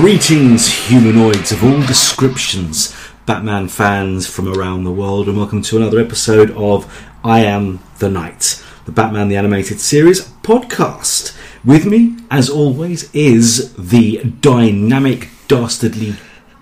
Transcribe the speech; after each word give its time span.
Greetings, 0.00 0.86
humanoids 0.88 1.52
of 1.52 1.62
all 1.62 1.82
descriptions, 1.82 2.96
Batman 3.26 3.68
fans 3.68 4.26
from 4.26 4.48
around 4.48 4.84
the 4.84 4.90
world, 4.90 5.28
and 5.28 5.36
welcome 5.36 5.60
to 5.60 5.76
another 5.76 6.00
episode 6.00 6.50
of 6.52 7.06
I 7.22 7.40
Am 7.40 7.80
the 7.98 8.08
Night, 8.08 8.64
the 8.86 8.92
Batman 8.92 9.28
the 9.28 9.36
Animated 9.36 9.78
Series 9.78 10.26
podcast. 10.42 11.36
With 11.66 11.84
me, 11.84 12.16
as 12.30 12.48
always, 12.48 13.14
is 13.14 13.74
the 13.74 14.24
dynamic, 14.40 15.28
dastardly 15.48 16.14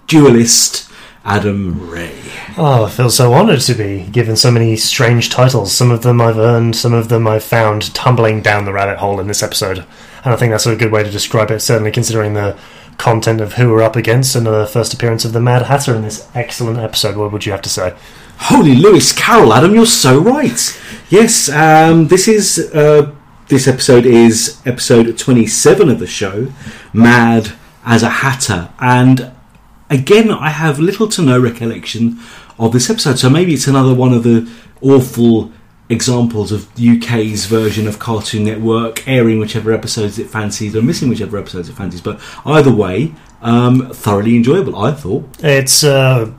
duelist, 0.08 0.90
Adam 1.24 1.88
Ray. 1.88 2.20
Oh, 2.56 2.86
I 2.86 2.90
feel 2.90 3.08
so 3.08 3.34
honoured 3.34 3.60
to 3.60 3.74
be 3.74 4.08
given 4.10 4.34
so 4.34 4.50
many 4.50 4.74
strange 4.74 5.30
titles. 5.30 5.72
Some 5.72 5.92
of 5.92 6.02
them 6.02 6.20
I've 6.20 6.38
earned, 6.38 6.74
some 6.74 6.92
of 6.92 7.08
them 7.08 7.28
I've 7.28 7.44
found 7.44 7.94
tumbling 7.94 8.42
down 8.42 8.64
the 8.64 8.72
rabbit 8.72 8.98
hole 8.98 9.20
in 9.20 9.28
this 9.28 9.44
episode. 9.44 9.86
And 10.24 10.34
I 10.34 10.36
think 10.36 10.50
that's 10.50 10.66
a 10.66 10.74
good 10.74 10.90
way 10.90 11.04
to 11.04 11.10
describe 11.10 11.52
it, 11.52 11.60
certainly 11.60 11.92
considering 11.92 12.34
the 12.34 12.58
content 12.98 13.40
of 13.40 13.54
who 13.54 13.70
we're 13.70 13.82
up 13.82 13.96
against 13.96 14.34
and 14.34 14.44
the 14.44 14.66
first 14.66 14.92
appearance 14.92 15.24
of 15.24 15.32
the 15.32 15.40
Mad 15.40 15.62
Hatter 15.62 15.94
in 15.94 16.02
this 16.02 16.28
excellent 16.34 16.78
episode. 16.78 17.16
What 17.16 17.32
would 17.32 17.46
you 17.46 17.52
have 17.52 17.62
to 17.62 17.68
say? 17.68 17.96
Holy 18.38 18.74
Lewis 18.74 19.12
Carroll, 19.12 19.54
Adam, 19.54 19.74
you're 19.74 19.86
so 19.86 20.18
right. 20.20 20.80
Yes, 21.08 21.48
um, 21.48 22.08
this 22.08 22.28
is 22.28 22.70
uh, 22.74 23.14
this 23.48 23.66
episode 23.66 24.04
is 24.04 24.60
episode 24.66 25.16
27 25.16 25.88
of 25.88 25.98
the 25.98 26.06
show, 26.06 26.52
Mad 26.92 27.52
as 27.84 28.02
a 28.02 28.10
Hatter, 28.10 28.70
and 28.78 29.32
again, 29.90 30.30
I 30.30 30.50
have 30.50 30.78
little 30.78 31.08
to 31.08 31.22
no 31.22 31.40
recollection 31.40 32.20
of 32.58 32.72
this 32.72 32.90
episode, 32.90 33.18
so 33.18 33.30
maybe 33.30 33.54
it's 33.54 33.66
another 33.66 33.94
one 33.94 34.12
of 34.12 34.22
the 34.22 34.50
awful 34.80 35.52
examples 35.88 36.52
of 36.52 36.68
UK's 36.78 37.46
version 37.46 37.86
of 37.86 37.98
Cartoon 37.98 38.44
Network 38.44 39.06
airing 39.08 39.38
whichever 39.38 39.72
episodes 39.72 40.18
it 40.18 40.28
fancies 40.28 40.76
or 40.76 40.82
missing 40.82 41.08
whichever 41.08 41.38
episodes 41.38 41.68
it 41.68 41.74
fancies. 41.74 42.00
But 42.00 42.20
either 42.44 42.72
way, 42.72 43.14
um, 43.40 43.90
thoroughly 43.90 44.36
enjoyable, 44.36 44.76
I 44.76 44.92
thought. 44.92 45.28
It's 45.40 45.84
uh, 45.84 46.30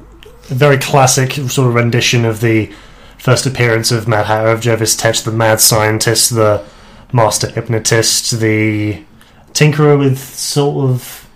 a 0.50 0.54
very 0.54 0.78
classic 0.78 1.34
sort 1.34 1.68
of 1.68 1.74
rendition 1.76 2.26
of 2.26 2.42
the 2.42 2.72
first 3.18 3.46
appearance 3.46 3.92
of 3.92 4.08
Mad 4.08 4.28
Hatter, 4.28 4.50
of 4.50 4.62
Jervis 4.62 4.96
Tetch, 4.96 5.24
the 5.24 5.32
mad 5.32 5.60
scientist, 5.60 6.32
the 6.32 6.64
master 7.12 7.50
hypnotist, 7.50 8.40
the 8.40 9.04
tinkerer 9.54 9.98
with 9.98 10.20
sort 10.20 10.90
of 10.90 11.29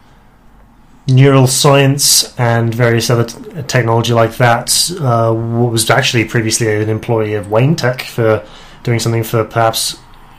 neural 1.07 1.47
science 1.47 2.37
and 2.39 2.73
various 2.73 3.09
other 3.09 3.25
t- 3.25 3.63
technology 3.63 4.13
like 4.13 4.37
that. 4.37 4.91
Uh, 4.99 5.33
was 5.33 5.89
actually 5.89 6.25
previously 6.25 6.81
an 6.81 6.89
employee 6.89 7.33
of 7.33 7.51
Wayne 7.51 7.75
Tech 7.75 8.01
for 8.01 8.45
doing 8.83 8.99
something 8.99 9.23
for 9.23 9.43
perhaps 9.43 9.97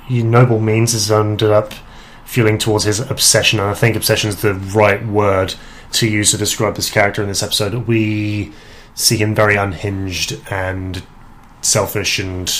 noble 0.08 0.60
means, 0.60 0.92
has 0.92 1.10
ended 1.10 1.50
up 1.50 1.72
fueling 2.24 2.58
towards 2.58 2.84
his 2.84 3.00
obsession. 3.00 3.58
And 3.58 3.68
I 3.68 3.74
think 3.74 3.96
obsession 3.96 4.28
is 4.28 4.42
the 4.42 4.54
right 4.54 5.04
word 5.06 5.54
to 5.92 6.08
use 6.08 6.30
to 6.32 6.38
describe 6.38 6.76
this 6.76 6.90
character 6.90 7.22
in 7.22 7.28
this 7.28 7.42
episode. 7.42 7.74
We 7.86 8.52
see 8.94 9.16
him 9.16 9.34
very 9.34 9.56
unhinged 9.56 10.40
and 10.50 11.02
selfish 11.62 12.18
and 12.18 12.52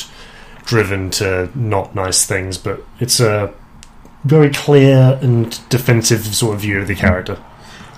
driven 0.64 1.10
to 1.10 1.50
not 1.54 1.94
nice 1.94 2.24
things, 2.24 2.56
but 2.58 2.82
it's 3.00 3.20
a 3.20 3.52
very 4.24 4.50
clear 4.50 5.18
and 5.20 5.58
defensive 5.68 6.24
sort 6.34 6.54
of 6.54 6.60
view 6.60 6.80
of 6.80 6.88
the 6.88 6.94
character. 6.94 7.38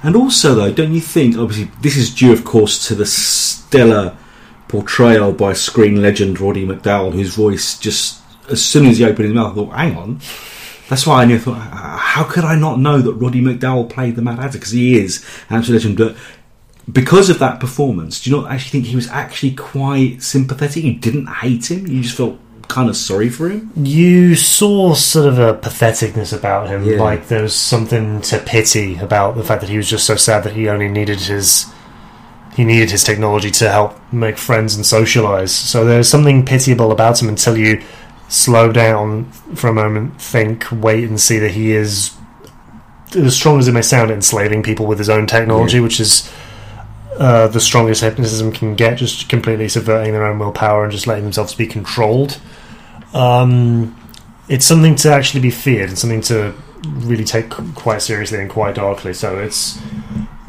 And 0.02 0.14
also, 0.14 0.54
though, 0.54 0.72
don't 0.72 0.92
you 0.92 1.00
think, 1.00 1.36
obviously, 1.36 1.70
this 1.80 1.96
is 1.96 2.14
due, 2.14 2.32
of 2.32 2.44
course, 2.44 2.86
to 2.88 2.94
the 2.94 3.06
stellar 3.06 4.16
portrayal 4.68 5.32
by 5.32 5.52
screen 5.52 6.02
legend 6.02 6.40
Roddy 6.40 6.66
McDowall, 6.66 7.12
whose 7.12 7.34
voice 7.34 7.78
just, 7.78 8.20
as 8.50 8.64
soon 8.64 8.86
as 8.86 8.98
he 8.98 9.04
opened 9.04 9.26
his 9.26 9.34
mouth, 9.34 9.52
I 9.52 9.54
thought, 9.54 9.74
hang 9.74 9.96
on. 9.96 10.20
That's 10.88 11.06
why 11.06 11.22
I 11.22 11.24
knew, 11.24 11.36
I 11.36 11.38
thought, 11.38 11.58
how 11.98 12.24
could 12.24 12.44
I 12.44 12.56
not 12.56 12.78
know 12.78 12.98
that 12.98 13.14
Roddy 13.14 13.40
McDowall 13.40 13.90
played 13.90 14.16
the 14.16 14.22
Mad 14.22 14.38
Hatter? 14.38 14.58
Because 14.58 14.70
he 14.70 14.98
is 14.98 15.24
an 15.48 15.56
absolute 15.56 15.78
legend. 15.78 15.98
But 15.98 16.16
because 16.92 17.28
of 17.28 17.40
that 17.40 17.58
performance, 17.58 18.22
do 18.22 18.30
you 18.30 18.36
not 18.36 18.50
actually 18.50 18.70
think 18.70 18.86
he 18.86 18.96
was 18.96 19.08
actually 19.08 19.54
quite 19.56 20.22
sympathetic? 20.22 20.84
You 20.84 20.94
didn't 20.94 21.26
hate 21.26 21.70
him? 21.70 21.86
You 21.86 22.02
just 22.02 22.16
felt 22.16 22.38
kind 22.68 22.88
of 22.88 22.96
sorry 22.96 23.28
for 23.28 23.48
him. 23.48 23.70
You 23.76 24.34
saw 24.34 24.94
sort 24.94 25.26
of 25.26 25.38
a 25.38 25.54
patheticness 25.54 26.32
about 26.36 26.68
him, 26.68 26.84
Yeah. 26.84 26.98
like 27.02 27.28
there 27.28 27.42
was 27.42 27.54
something 27.54 28.20
to 28.22 28.38
pity 28.38 28.98
about 28.98 29.36
the 29.36 29.42
fact 29.44 29.60
that 29.60 29.70
he 29.70 29.76
was 29.76 29.88
just 29.88 30.04
so 30.06 30.16
sad 30.16 30.44
that 30.44 30.52
he 30.54 30.68
only 30.68 30.88
needed 30.88 31.20
his 31.20 31.66
he 32.54 32.64
needed 32.64 32.90
his 32.90 33.04
technology 33.04 33.50
to 33.50 33.70
help 33.70 33.94
make 34.10 34.38
friends 34.38 34.74
and 34.76 34.86
socialize. 34.86 35.54
So 35.54 35.84
there's 35.84 36.08
something 36.08 36.42
pitiable 36.46 36.90
about 36.90 37.20
him 37.20 37.28
until 37.28 37.54
you 37.58 37.82
slow 38.28 38.72
down 38.72 39.30
for 39.54 39.68
a 39.68 39.74
moment, 39.74 40.18
think, 40.22 40.64
wait, 40.72 41.04
and 41.06 41.20
see 41.20 41.38
that 41.38 41.50
he 41.50 41.72
is 41.72 42.12
as 43.14 43.34
strong 43.36 43.58
as 43.58 43.68
it 43.68 43.72
may 43.72 43.82
sound, 43.82 44.10
enslaving 44.10 44.62
people 44.62 44.86
with 44.86 44.96
his 44.98 45.10
own 45.10 45.26
technology, 45.26 45.76
Yeah. 45.76 45.82
which 45.82 46.00
is. 46.00 46.30
Uh, 47.18 47.46
the 47.48 47.60
strongest 47.60 48.02
hypnotism 48.02 48.52
can 48.52 48.74
get, 48.74 48.98
just 48.98 49.26
completely 49.30 49.68
subverting 49.70 50.12
their 50.12 50.26
own 50.26 50.38
willpower 50.38 50.82
and 50.84 50.92
just 50.92 51.06
letting 51.06 51.24
themselves 51.24 51.54
be 51.54 51.66
controlled 51.66 52.38
um, 53.16 53.96
it's 54.48 54.66
something 54.66 54.94
to 54.96 55.12
actually 55.12 55.40
be 55.40 55.50
feared 55.50 55.88
and 55.88 55.98
something 55.98 56.20
to 56.22 56.54
really 56.84 57.24
take 57.24 57.50
quite 57.74 58.02
seriously 58.02 58.38
and 58.38 58.50
quite 58.50 58.74
darkly. 58.74 59.14
So 59.14 59.38
it's 59.38 59.80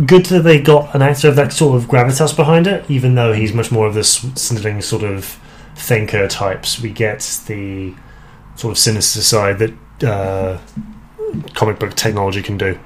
good 0.06 0.26
that 0.28 0.42
they 0.42 0.60
got 0.62 0.94
an 0.94 1.02
actor 1.02 1.30
of 1.30 1.36
that 1.38 1.54
sort 1.54 1.82
of 1.82 1.90
gravitas 1.90 2.36
behind 2.36 2.68
it, 2.68 2.90
even 2.92 3.16
though 3.16 3.34
he's 3.34 3.54
much 3.54 3.72
more 3.72 3.88
of 3.88 3.94
this 3.94 4.18
snilling 4.36 4.82
sort 4.82 5.04
of 5.04 5.40
thinker 5.76 6.28
types. 6.28 6.80
We 6.80 6.92
get 6.92 7.20
the 7.48 7.96
sort 8.56 8.72
of 8.72 8.78
sinister 8.78 9.22
side 9.22 9.60
that 9.60 10.04
uh, 10.04 10.60
comic 11.54 11.80
book 11.80 11.96
technology 11.96 12.42
can 12.42 12.58
do. 12.58 12.78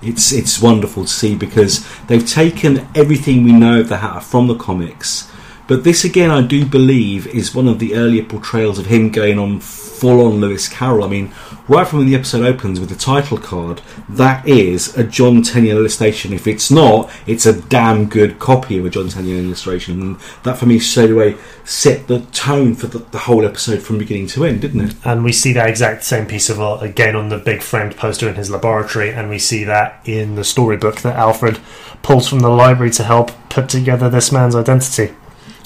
It's 0.00 0.32
it's 0.32 0.62
wonderful 0.62 1.04
to 1.04 1.10
see 1.10 1.34
because 1.34 1.86
they've 2.06 2.26
taken 2.26 2.88
everything 2.94 3.42
we 3.42 3.52
know 3.52 3.80
of 3.80 3.88
the 3.88 3.98
Hatter 3.98 4.20
from 4.20 4.46
the 4.46 4.54
comics, 4.54 5.30
but 5.68 5.84
this 5.84 6.04
again 6.04 6.30
I 6.30 6.42
do 6.42 6.66
believe 6.66 7.26
is 7.28 7.54
one 7.54 7.68
of 7.68 7.78
the 7.78 7.94
earlier 7.94 8.24
portrayals 8.24 8.78
of 8.78 8.86
him 8.86 9.10
going 9.10 9.38
on 9.38 9.60
full 9.98 10.24
on 10.24 10.40
Lewis 10.40 10.68
Carroll. 10.68 11.04
I 11.04 11.08
mean, 11.08 11.34
right 11.66 11.86
from 11.86 11.98
when 11.98 12.08
the 12.08 12.14
episode 12.14 12.44
opens 12.44 12.78
with 12.78 12.88
the 12.88 12.94
title 12.94 13.36
card, 13.36 13.82
that 14.08 14.46
is 14.46 14.96
a 14.96 15.04
John 15.04 15.42
Tenniel 15.42 15.78
illustration. 15.78 16.32
If 16.32 16.46
it's 16.46 16.70
not, 16.70 17.10
it's 17.26 17.46
a 17.46 17.60
damn 17.62 18.06
good 18.06 18.38
copy 18.38 18.78
of 18.78 18.86
a 18.86 18.90
John 18.90 19.08
Tenniel 19.08 19.44
illustration, 19.44 20.00
and 20.00 20.20
that 20.44 20.56
for 20.56 20.66
me 20.66 20.78
straight 20.78 21.10
away 21.10 21.36
set 21.64 22.06
the 22.06 22.20
tone 22.32 22.74
for 22.74 22.86
the, 22.86 22.98
the 22.98 23.18
whole 23.18 23.44
episode 23.44 23.82
from 23.82 23.98
beginning 23.98 24.28
to 24.28 24.44
end, 24.44 24.60
didn't 24.60 24.80
it? 24.80 24.94
And 25.04 25.24
we 25.24 25.32
see 25.32 25.52
that 25.54 25.68
exact 25.68 26.04
same 26.04 26.26
piece 26.26 26.48
of 26.48 26.60
art 26.60 26.82
again 26.82 27.16
on 27.16 27.28
the 27.28 27.38
big 27.38 27.60
framed 27.60 27.96
poster 27.96 28.28
in 28.28 28.36
his 28.36 28.50
laboratory, 28.50 29.10
and 29.10 29.28
we 29.28 29.38
see 29.38 29.64
that 29.64 30.00
in 30.04 30.36
the 30.36 30.44
storybook 30.44 31.00
that 31.02 31.16
Alfred 31.16 31.58
pulls 32.02 32.28
from 32.28 32.38
the 32.38 32.48
library 32.48 32.92
to 32.92 33.04
help 33.04 33.32
put 33.50 33.68
together 33.68 34.08
this 34.08 34.32
man's 34.32 34.54
identity. 34.54 35.12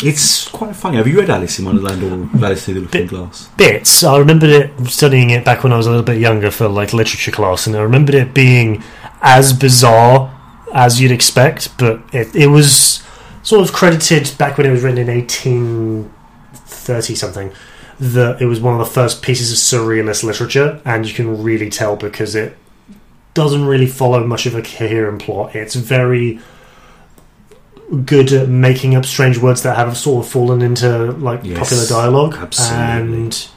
It's 0.02 0.48
quite 0.48 0.74
funny. 0.74 0.96
Have 0.96 1.06
you 1.06 1.20
read 1.20 1.30
Alice 1.30 1.58
in 1.58 1.64
Wonderland 1.64 2.02
or 2.02 2.44
Alice 2.44 2.64
Through 2.64 2.74
the 2.74 2.80
Looking 2.80 3.06
Glass? 3.06 3.48
Bits. 3.56 4.02
I 4.02 4.18
remembered 4.18 4.50
it 4.50 4.86
studying 4.86 5.30
it 5.30 5.44
back 5.44 5.62
when 5.62 5.72
I 5.72 5.76
was 5.76 5.86
a 5.86 5.90
little 5.90 6.04
bit 6.04 6.18
younger 6.18 6.50
for 6.50 6.68
like 6.68 6.92
literature 6.92 7.30
class, 7.30 7.66
and 7.66 7.76
I 7.76 7.82
remembered 7.82 8.16
it 8.16 8.34
being 8.34 8.82
as 9.20 9.52
bizarre 9.52 10.36
as 10.74 11.00
you'd 11.00 11.12
expect, 11.12 11.76
but 11.78 12.02
it, 12.12 12.34
it 12.34 12.48
was 12.48 13.02
sort 13.42 13.66
of 13.66 13.72
credited 13.72 14.36
back 14.38 14.58
when 14.58 14.66
it 14.66 14.70
was 14.70 14.82
written 14.82 14.98
in 14.98 15.08
1830 15.08 17.14
something. 17.14 17.52
That 18.00 18.42
it 18.42 18.46
was 18.46 18.60
one 18.60 18.74
of 18.74 18.80
the 18.80 18.92
first 18.92 19.22
pieces 19.22 19.52
of 19.52 19.58
surrealist 19.58 20.24
literature, 20.24 20.80
and 20.84 21.06
you 21.06 21.14
can 21.14 21.42
really 21.42 21.70
tell 21.70 21.94
because 21.94 22.34
it 22.34 22.58
doesn't 23.34 23.64
really 23.64 23.86
follow 23.86 24.26
much 24.26 24.46
of 24.46 24.56
a 24.56 24.62
coherent 24.62 25.22
plot. 25.22 25.54
It's 25.54 25.76
very 25.76 26.40
good 28.04 28.32
at 28.32 28.48
making 28.48 28.94
up 28.94 29.04
strange 29.04 29.38
words 29.38 29.62
that 29.62 29.76
have 29.76 29.96
sort 29.96 30.24
of 30.24 30.32
fallen 30.32 30.62
into 30.62 31.12
like 31.12 31.40
Yes, 31.44 31.58
popular 31.58 31.86
dialogue, 31.86 32.34
absolutely. 32.34 33.22
and 33.22 33.48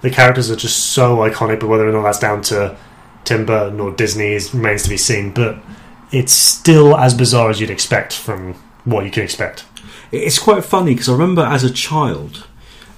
the 0.00 0.10
characters 0.10 0.50
are 0.50 0.56
just 0.56 0.90
so 0.92 1.16
iconic. 1.18 1.60
But 1.60 1.68
whether 1.68 1.88
or 1.88 1.92
not 1.92 2.02
that's 2.02 2.18
down 2.18 2.42
to 2.42 2.76
Tim 3.24 3.44
Burton 3.46 3.80
or 3.80 3.90
Disney 3.92 4.32
is, 4.32 4.54
remains 4.54 4.82
to 4.84 4.88
be 4.88 4.96
seen. 4.96 5.32
But 5.32 5.58
it's 6.12 6.32
still 6.32 6.96
as 6.96 7.12
bizarre 7.14 7.50
as 7.50 7.60
you'd 7.60 7.70
expect 7.70 8.12
from 8.14 8.54
what 8.84 9.04
you 9.04 9.10
can 9.10 9.22
expect. 9.22 9.64
It's 10.12 10.38
quite 10.38 10.64
funny 10.64 10.92
because 10.94 11.08
I 11.08 11.12
remember 11.12 11.42
as 11.42 11.64
a 11.64 11.70
child, 11.72 12.46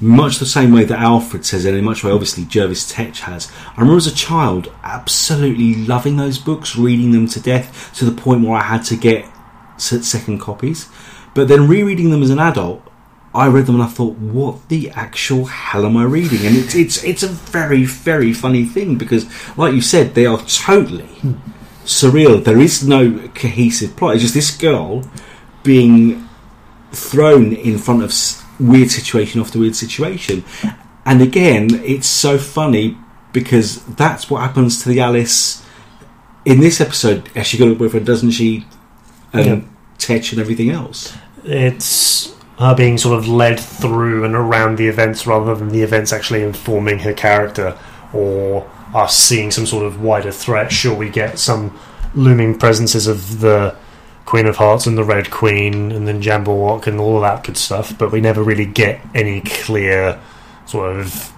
much 0.01 0.39
the 0.39 0.47
same 0.47 0.73
way 0.73 0.85
that 0.85 0.99
Alfred 0.99 1.47
says, 1.47 1.65
and 1.65 1.77
in 1.77 1.85
much 1.85 2.05
way 2.05 2.11
obviously 2.13 2.45
Jervis 2.45 2.93
Tetch 2.93 3.21
has. 3.21 3.51
I 3.77 3.81
remember 3.81 3.97
as 3.97 4.07
a 4.07 4.15
child 4.15 4.71
absolutely 4.83 5.75
loving 5.87 6.17
those 6.17 6.39
books, 6.39 6.77
reading 6.77 7.13
them 7.13 7.27
to 7.29 7.41
death 7.41 7.93
to 7.97 8.05
the 8.05 8.13
point 8.21 8.45
where 8.45 8.59
I 8.59 8.63
had 8.65 8.83
to 8.85 8.97
get 8.97 9.25
second 9.79 10.39
copies. 10.41 10.89
But 11.35 11.49
then 11.49 11.69
rereading 11.69 12.11
them 12.11 12.23
as 12.23 12.31
an 12.31 12.39
adult, 12.39 12.83
I 13.35 13.49
read 13.49 13.67
them 13.67 13.75
and 13.75 13.85
I 13.85 13.89
thought, 13.89 14.17
what 14.17 14.69
the 14.69 14.91
actual 14.91 15.45
hell 15.45 15.85
am 15.85 15.97
I 15.97 16.05
reading? 16.05 16.47
And 16.47 16.57
it's 16.57 16.75
it's 16.75 17.05
it's 17.05 17.23
a 17.23 17.29
very 17.29 17.85
very 17.85 18.33
funny 18.33 18.65
thing 18.65 18.97
because, 18.97 19.27
like 19.59 19.75
you 19.75 19.83
said, 19.83 20.15
they 20.15 20.25
are 20.25 20.39
totally 20.39 21.09
surreal. 21.85 22.43
There 22.43 22.61
is 22.61 22.87
no 22.87 23.29
cohesive 23.35 23.97
plot. 23.97 24.15
It's 24.15 24.23
just 24.23 24.35
this 24.35 24.57
girl 24.57 25.09
being 25.63 26.27
thrown 26.93 27.53
in 27.53 27.77
front 27.77 28.03
of 28.03 28.15
weird 28.59 28.91
situation 28.91 29.41
after 29.41 29.59
weird 29.59 29.77
situation. 29.77 30.43
And 31.05 31.21
again, 31.21 31.69
it's 31.85 32.09
so 32.09 32.39
funny 32.39 32.97
because 33.33 33.85
that's 33.85 34.31
what 34.31 34.41
happens 34.41 34.83
to 34.83 34.89
the 34.89 35.01
Alice 35.01 35.63
in 36.47 36.61
this 36.61 36.81
episode, 36.81 37.29
she 37.45 37.59
got 37.59 37.69
a 37.69 37.75
boyfriend, 37.75 38.07
doesn't 38.07 38.31
she? 38.31 38.65
And 39.33 39.47
Yeah. 39.47 39.59
Tetch 39.99 40.33
and 40.33 40.41
everything 40.41 40.71
else. 40.71 41.15
It's 41.45 42.33
her 42.59 42.75
being 42.75 42.99
sort 42.99 43.19
of 43.19 43.29
led 43.29 43.59
through 43.61 44.25
and 44.25 44.35
around 44.35 44.77
the 44.79 44.89
events 44.89 45.27
rather 45.27 45.55
than 45.55 45.69
the 45.71 45.83
events 45.83 46.13
actually 46.13 46.43
informing 46.43 47.01
her 47.01 47.13
character 47.13 47.77
or 48.13 48.67
us 48.95 49.17
seeing 49.17 49.51
some 49.51 49.67
sort 49.67 49.85
of 49.85 50.01
wider 50.01 50.31
threat. 50.31 50.73
Sure, 50.73 50.95
we 50.95 51.11
get 51.11 51.39
some 51.39 51.77
looming 52.15 52.59
presences 52.59 53.07
of 53.07 53.41
the 53.41 53.75
Queen 54.25 54.47
of 54.47 54.57
Hearts 54.57 54.87
and 54.87 54.97
the 54.97 55.05
Red 55.05 55.31
Queen 55.31 55.93
and 55.93 56.09
then 56.09 56.23
Jabberwock 56.23 56.87
and 56.87 56.99
all 56.99 57.17
of 57.17 57.23
that 57.23 57.45
good 57.45 57.57
stuff, 57.57 57.97
but 57.99 58.11
we 58.11 58.21
never 58.21 58.43
really 58.43 58.67
get 58.67 59.01
any 59.15 59.41
clear 59.41 60.19
sort 60.67 60.97
of 60.97 61.33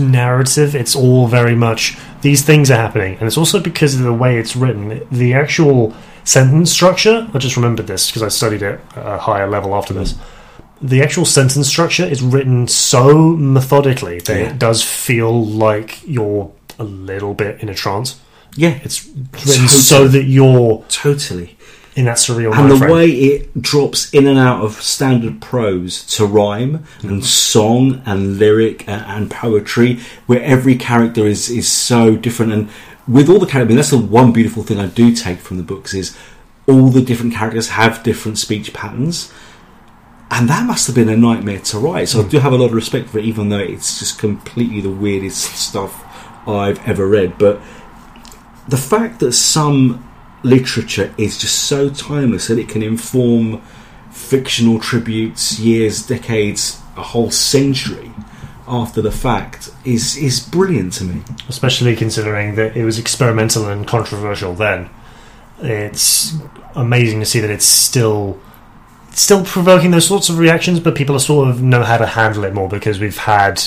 narrative. 0.00 0.74
It's 0.74 0.94
all 0.96 1.26
very 1.28 1.54
much 1.54 1.96
these 2.22 2.42
things 2.44 2.70
are 2.70 2.76
happening, 2.76 3.14
and 3.18 3.26
it's 3.26 3.38
also 3.38 3.60
because 3.60 3.94
of 3.94 4.02
the 4.02 4.12
way 4.12 4.38
it's 4.38 4.56
written. 4.56 5.06
The 5.10 5.34
actual 5.34 5.94
sentence 6.24 6.70
structure, 6.72 7.28
I 7.32 7.38
just 7.38 7.56
remembered 7.56 7.86
this 7.86 8.08
because 8.10 8.22
I 8.22 8.28
studied 8.28 8.62
it 8.62 8.80
at 8.96 9.06
a 9.06 9.18
higher 9.18 9.48
level 9.48 9.74
after 9.74 9.94
this. 9.94 10.14
The 10.80 11.02
actual 11.02 11.24
sentence 11.24 11.66
structure 11.68 12.04
is 12.04 12.22
written 12.22 12.68
so 12.68 13.30
methodically 13.36 14.20
that 14.20 14.38
Yeah. 14.40 14.50
it 14.50 14.58
does 14.58 14.82
feel 14.84 15.44
like 15.44 15.98
you're 16.06 16.50
a 16.78 16.84
little 16.84 17.34
bit 17.34 17.60
in 17.60 17.68
a 17.68 17.74
trance. 17.74 18.16
Yeah, 18.56 18.78
It's 18.82 19.04
written 19.06 19.28
Totally. 19.32 19.68
so 19.68 20.08
that 20.08 20.24
you're 20.24 20.84
totally. 20.88 21.56
In 21.98 22.04
that 22.04 22.16
surreal 22.16 22.56
And 22.56 22.70
the 22.70 22.76
frame. 22.76 22.90
way 22.92 23.10
it 23.10 23.60
drops 23.60 24.08
in 24.14 24.28
and 24.28 24.38
out 24.38 24.64
of 24.64 24.80
standard 24.80 25.40
prose 25.40 26.04
to 26.14 26.24
rhyme 26.24 26.86
and 27.02 27.10
mm-hmm. 27.10 27.20
song 27.22 28.02
and 28.06 28.38
lyric 28.38 28.88
and, 28.88 29.04
and 29.04 29.30
poetry, 29.30 29.98
where 30.26 30.40
every 30.40 30.76
character 30.76 31.26
is 31.26 31.50
is 31.50 31.68
so 31.68 32.14
different. 32.14 32.52
And 32.52 32.68
with 33.08 33.28
all 33.28 33.40
the 33.40 33.46
characters, 33.46 33.66
I 33.66 33.68
mean, 33.70 33.76
that's 33.78 33.90
the 33.90 33.98
one 33.98 34.32
beautiful 34.32 34.62
thing 34.62 34.78
I 34.78 34.86
do 34.86 35.12
take 35.12 35.40
from 35.40 35.56
the 35.56 35.64
books 35.64 35.92
is 35.92 36.16
all 36.68 36.88
the 36.88 37.02
different 37.02 37.34
characters 37.34 37.70
have 37.70 38.04
different 38.04 38.38
speech 38.38 38.72
patterns. 38.72 39.32
And 40.30 40.48
that 40.48 40.66
must 40.66 40.86
have 40.86 40.94
been 40.94 41.08
a 41.08 41.16
nightmare 41.16 41.58
to 41.58 41.80
write. 41.80 42.10
So 42.10 42.20
I 42.20 42.22
mm. 42.22 42.30
do 42.30 42.38
have 42.38 42.52
a 42.52 42.56
lot 42.56 42.66
of 42.66 42.74
respect 42.74 43.08
for 43.08 43.18
it, 43.18 43.24
even 43.24 43.48
though 43.48 43.58
it's 43.58 43.98
just 43.98 44.20
completely 44.20 44.80
the 44.80 44.90
weirdest 44.90 45.56
stuff 45.56 46.04
I've 46.46 46.78
ever 46.86 47.08
read. 47.08 47.38
But 47.38 47.60
the 48.68 48.76
fact 48.76 49.18
that 49.18 49.32
some 49.32 50.07
literature 50.42 51.14
is 51.18 51.38
just 51.38 51.64
so 51.64 51.90
timeless 51.90 52.48
that 52.48 52.58
it 52.58 52.68
can 52.68 52.82
inform 52.82 53.60
fictional 54.10 54.78
tributes 54.78 55.58
years, 55.58 56.06
decades, 56.06 56.80
a 56.96 57.02
whole 57.02 57.30
century 57.30 58.10
after 58.66 59.00
the 59.00 59.10
fact 59.10 59.70
is 59.84 60.16
is 60.16 60.40
brilliant 60.40 60.92
to 60.92 61.04
me. 61.04 61.22
especially 61.48 61.96
considering 61.96 62.54
that 62.56 62.76
it 62.76 62.84
was 62.84 62.98
experimental 62.98 63.66
and 63.68 63.86
controversial 63.86 64.54
then. 64.54 64.90
It's 65.60 66.34
amazing 66.74 67.20
to 67.20 67.26
see 67.26 67.40
that 67.40 67.50
it's 67.50 67.64
still 67.64 68.38
still 69.10 69.44
provoking 69.44 69.90
those 69.90 70.06
sorts 70.06 70.28
of 70.28 70.38
reactions, 70.38 70.80
but 70.80 70.94
people 70.94 71.16
are 71.16 71.20
sort 71.20 71.48
of 71.48 71.62
know 71.62 71.82
how 71.82 71.98
to 71.98 72.06
handle 72.06 72.44
it 72.44 72.54
more 72.54 72.68
because 72.68 73.00
we've 73.00 73.16
had 73.16 73.62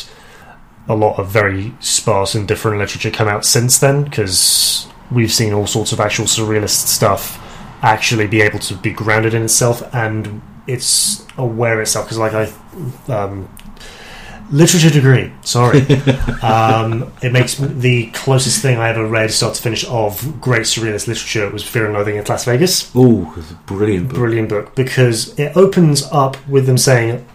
a 0.87 0.95
lot 0.95 1.17
of 1.19 1.29
very 1.29 1.73
sparse 1.79 2.35
and 2.35 2.47
different 2.47 2.77
literature 2.77 3.11
come 3.11 3.27
out 3.27 3.45
since 3.45 3.79
then. 3.79 4.03
Because 4.03 4.87
we've 5.11 5.31
seen 5.31 5.53
all 5.53 5.67
sorts 5.67 5.91
of 5.91 5.99
actual 5.99 6.25
surrealist 6.25 6.87
stuff 6.87 7.37
actually 7.83 8.27
be 8.27 8.41
able 8.41 8.59
to 8.59 8.75
be 8.75 8.91
grounded 8.91 9.33
in 9.33 9.43
itself 9.43 9.81
and 9.93 10.41
it's 10.67 11.25
aware 11.37 11.81
itself. 11.81 12.05
Because, 12.05 12.17
like 12.19 12.33
I 12.33 12.51
um, 13.11 13.49
literature 14.51 14.89
degree. 14.89 15.31
Sorry, 15.41 15.81
um, 16.43 17.11
it 17.21 17.31
makes 17.31 17.55
the 17.55 18.07
closest 18.11 18.61
thing 18.61 18.77
I 18.77 18.89
ever 18.89 19.05
read, 19.05 19.31
start 19.31 19.55
to 19.55 19.61
finish, 19.61 19.85
of 19.85 20.39
great 20.41 20.63
surrealist 20.63 21.07
literature 21.07 21.49
was 21.49 21.63
Fear 21.63 21.85
and 21.85 21.93
Loathing 21.93 22.17
in 22.17 22.25
Las 22.25 22.45
Vegas. 22.45 22.91
Oh, 22.95 23.33
brilliant 23.65 24.09
book. 24.09 24.17
Brilliant 24.17 24.49
book 24.49 24.75
because 24.75 25.37
it 25.39 25.55
opens 25.55 26.03
up 26.11 26.37
with 26.47 26.65
them 26.65 26.77
saying, 26.77 27.25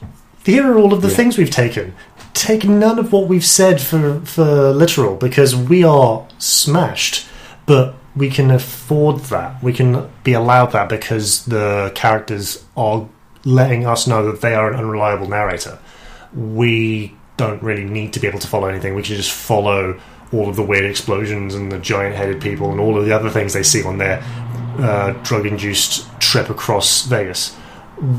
"Here 0.44 0.70
are 0.70 0.78
all 0.78 0.92
of 0.92 1.02
the 1.02 1.08
Yeah. 1.08 1.14
things 1.14 1.38
we've 1.38 1.50
taken. 1.50 1.94
Take 2.34 2.64
none 2.64 2.98
of 2.98 3.12
what 3.12 3.28
we've 3.28 3.44
said 3.46 3.80
for 3.80 4.20
for 4.24 4.72
literal 4.72 5.16
because 5.16 5.56
we 5.56 5.82
are 5.84 6.24
smashed, 6.38 7.24
but." 7.66 7.94
We 8.16 8.30
can 8.30 8.50
afford 8.50 9.18
that. 9.24 9.62
We 9.62 9.74
can 9.74 10.10
be 10.24 10.32
allowed 10.32 10.72
that 10.72 10.88
because 10.88 11.44
the 11.44 11.92
characters 11.94 12.64
are 12.74 13.06
letting 13.44 13.84
us 13.84 14.06
know 14.06 14.24
that 14.32 14.40
they 14.40 14.54
are 14.54 14.72
an 14.72 14.78
unreliable 14.78 15.28
narrator 15.28 15.78
we 16.36 17.16
don't 17.36 17.62
really 17.62 17.84
need 17.84 18.12
to 18.12 18.20
be 18.20 18.26
able 18.26 18.38
to 18.38 18.46
follow 18.46 18.68
anything. 18.68 18.94
We 18.94 19.02
can 19.02 19.16
just 19.16 19.32
follow 19.32 19.98
all 20.32 20.48
of 20.48 20.56
the 20.56 20.62
weird 20.62 20.84
explosions 20.84 21.54
and 21.54 21.70
the 21.70 21.78
giant 21.78 22.14
headed 22.14 22.40
people 22.40 22.70
and 22.70 22.80
all 22.80 22.98
of 22.98 23.04
the 23.04 23.12
other 23.12 23.30
things 23.30 23.52
they 23.52 23.62
see 23.62 23.82
on 23.84 23.98
their 23.98 24.22
uh, 24.78 25.12
drug 25.22 25.46
induced 25.46 26.08
trip 26.20 26.50
across 26.50 27.06
Vegas. 27.06 27.56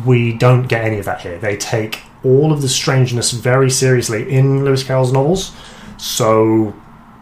We 0.05 0.33
don't 0.33 0.67
get 0.67 0.83
any 0.83 0.97
of 0.99 1.05
that 1.05 1.21
here. 1.21 1.37
They 1.37 1.57
take 1.57 2.01
all 2.23 2.51
of 2.51 2.61
the 2.61 2.69
strangeness 2.69 3.31
very 3.31 3.69
seriously 3.69 4.29
in 4.29 4.65
Lewis 4.65 4.83
Carroll's 4.83 5.13
novels, 5.13 5.55
so 5.97 6.73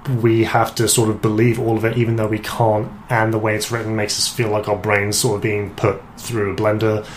we 0.10 0.44
have 0.44 0.76
to 0.76 0.88
sort 0.88 1.10
of 1.10 1.22
believe 1.22 1.60
all 1.60 1.78
of 1.78 1.86
it, 1.86 1.98
even 1.98 2.16
though 2.16 2.28
we 2.28 2.40
can't. 2.40 2.92
And 3.10 3.34
the 3.34 3.40
way 3.40 3.56
it's 3.56 3.72
written 3.72 3.96
makes 3.96 4.18
us 4.18 4.28
feel 4.28 4.50
like 4.50 4.68
our 4.68 4.78
brains 4.78 5.18
sort 5.18 5.38
of 5.38 5.42
being 5.42 5.74
put 5.76 6.02
through 6.18 6.54
a 6.54 6.56
blender. 6.56 7.08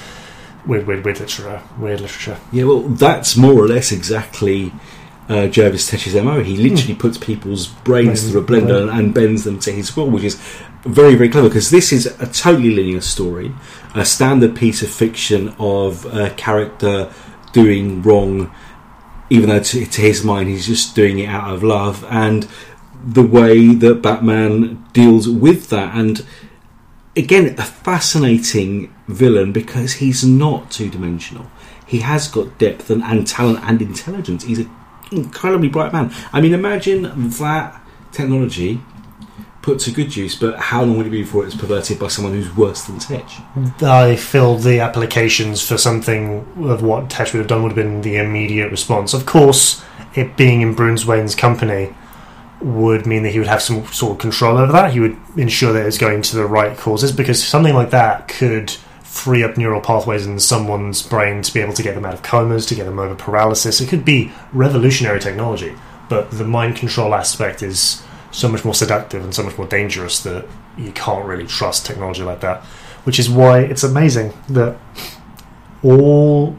Weird, 0.66 0.86
weird, 0.86 1.04
weird 1.04 1.20
literature. 1.20 1.62
Weird 1.78 2.00
literature. 2.00 2.38
Yeah, 2.52 2.64
well, 2.64 2.80
that's 2.80 3.36
more 3.36 3.52
or 3.52 3.68
less 3.68 3.92
exactly 3.92 4.72
uh, 5.28 5.46
Jervis 5.46 5.88
Tetch's 5.90 6.14
MO. 6.14 6.42
He 6.42 6.56
literally 6.56 6.94
puts 6.94 7.18
people's 7.18 7.66
brains 7.66 8.22
Brain- 8.22 8.32
through 8.32 8.40
a 8.40 8.44
blender 8.44 8.82
and, 8.82 8.90
and 8.90 9.14
bends 9.14 9.44
them 9.44 9.58
to 9.60 9.72
his 9.72 9.94
will, 9.96 10.10
which 10.10 10.24
is 10.24 10.40
very, 10.84 11.14
very 11.14 11.28
clever 11.28 11.48
because 11.48 11.70
this 11.70 11.92
is 11.92 12.06
a 12.06 12.26
totally 12.26 12.74
linear 12.74 13.00
story, 13.00 13.54
a 13.94 14.04
standard 14.04 14.56
piece 14.56 14.82
of 14.82 14.90
fiction 14.90 15.54
of 15.58 16.04
a 16.06 16.30
character 16.30 17.12
doing 17.52 18.02
wrong, 18.02 18.52
even 19.30 19.48
though 19.48 19.60
to, 19.62 19.84
to 19.84 20.00
his 20.00 20.24
mind 20.24 20.48
he's 20.48 20.66
just 20.66 20.94
doing 20.94 21.18
it 21.18 21.26
out 21.26 21.52
of 21.52 21.62
love, 21.62 22.04
and 22.10 22.48
the 23.04 23.22
way 23.22 23.74
that 23.74 24.02
Batman 24.02 24.84
deals 24.92 25.28
with 25.28 25.70
that. 25.70 25.94
And 25.94 26.24
again, 27.16 27.54
a 27.58 27.62
fascinating 27.62 28.94
villain 29.06 29.52
because 29.52 29.94
he's 29.94 30.24
not 30.24 30.70
two 30.70 30.90
dimensional. 30.90 31.50
He 31.86 32.00
has 32.00 32.28
got 32.28 32.58
depth 32.58 32.90
and, 32.90 33.02
and 33.02 33.26
talent 33.26 33.60
and 33.62 33.80
intelligence. 33.80 34.44
He's 34.44 34.58
an 34.58 34.70
incredibly 35.10 35.68
bright 35.68 35.92
man. 35.92 36.12
I 36.32 36.40
mean, 36.40 36.52
imagine 36.52 37.02
that 37.02 37.80
technology 38.12 38.80
put 39.62 39.80
to 39.80 39.90
good 39.90 40.16
use, 40.16 40.34
but 40.34 40.58
how 40.58 40.82
long 40.82 40.96
would 40.96 41.06
it 41.06 41.10
be 41.10 41.22
before 41.22 41.44
it's 41.44 41.54
perverted 41.54 41.98
by 41.98 42.08
someone 42.08 42.32
who's 42.32 42.54
worse 42.56 42.84
than 42.84 42.98
Tetch? 42.98 43.82
I 43.82 44.16
filled 44.16 44.62
the 44.62 44.80
applications 44.80 45.66
for 45.66 45.76
something 45.76 46.46
of 46.64 46.82
what 46.82 47.10
Tetch 47.10 47.32
would 47.32 47.40
have 47.40 47.48
done 47.48 47.62
would 47.62 47.72
have 47.72 47.76
been 47.76 48.02
the 48.02 48.16
immediate 48.16 48.70
response. 48.70 49.12
Of 49.14 49.26
course, 49.26 49.82
it 50.14 50.36
being 50.36 50.62
in 50.62 50.74
Bruce 50.74 51.04
Wayne's 51.04 51.34
company 51.34 51.94
would 52.60 53.06
mean 53.06 53.22
that 53.22 53.30
he 53.30 53.38
would 53.38 53.48
have 53.48 53.62
some 53.62 53.86
sort 53.86 54.12
of 54.12 54.18
control 54.18 54.58
over 54.58 54.72
that. 54.72 54.92
He 54.92 55.00
would 55.00 55.16
ensure 55.36 55.72
that 55.72 55.86
it's 55.86 55.98
going 55.98 56.22
to 56.22 56.36
the 56.36 56.46
right 56.46 56.76
causes 56.76 57.12
because 57.12 57.42
something 57.42 57.74
like 57.74 57.90
that 57.90 58.28
could 58.28 58.70
free 59.02 59.42
up 59.42 59.56
neural 59.56 59.80
pathways 59.80 60.26
in 60.26 60.38
someone's 60.38 61.02
brain 61.02 61.42
to 61.42 61.52
be 61.52 61.60
able 61.60 61.72
to 61.72 61.82
get 61.82 61.94
them 61.94 62.04
out 62.04 62.14
of 62.14 62.22
comas, 62.22 62.66
to 62.66 62.74
get 62.74 62.84
them 62.84 62.98
over 62.98 63.14
paralysis. 63.14 63.80
It 63.80 63.88
could 63.88 64.04
be 64.04 64.32
revolutionary 64.52 65.20
technology, 65.20 65.74
but 66.08 66.30
the 66.30 66.44
mind 66.44 66.76
control 66.76 67.14
aspect 67.14 67.62
is 67.62 68.02
so 68.30 68.48
much 68.48 68.64
more 68.64 68.74
seductive 68.74 69.24
and 69.24 69.34
so 69.34 69.42
much 69.42 69.56
more 69.56 69.66
dangerous 69.66 70.22
that 70.22 70.46
you 70.76 70.92
can't 70.92 71.24
really 71.24 71.46
trust 71.46 71.86
technology 71.86 72.22
like 72.22 72.40
that. 72.40 72.62
Which 73.04 73.18
is 73.18 73.30
why 73.30 73.60
it's 73.60 73.84
amazing 73.84 74.34
that 74.50 74.76
all 75.82 76.58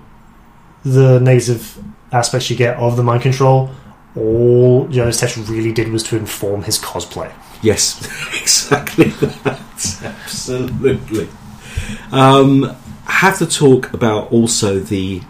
the 0.84 1.20
negative 1.20 1.78
aspects 2.12 2.50
you 2.50 2.56
get 2.56 2.78
of 2.78 2.98
the 2.98 3.04
mind 3.04 3.22
control, 3.22 3.70
all 4.16 4.88
Jonas 4.88 5.20
Tetch 5.20 5.38
really 5.50 5.72
did 5.72 5.92
was 5.92 6.04
to 6.04 6.18
inform 6.18 6.64
his 6.64 6.80
cosplay. 6.80 7.32
Yes, 7.62 8.06
exactly 8.42 9.06
that. 9.06 10.00
Absolutely. 10.04 11.28
Um, 12.12 12.76
have 13.06 13.38
to 13.40 13.46
talk 13.46 13.94
about 13.94 14.32
also 14.32 14.80
the 14.80 15.22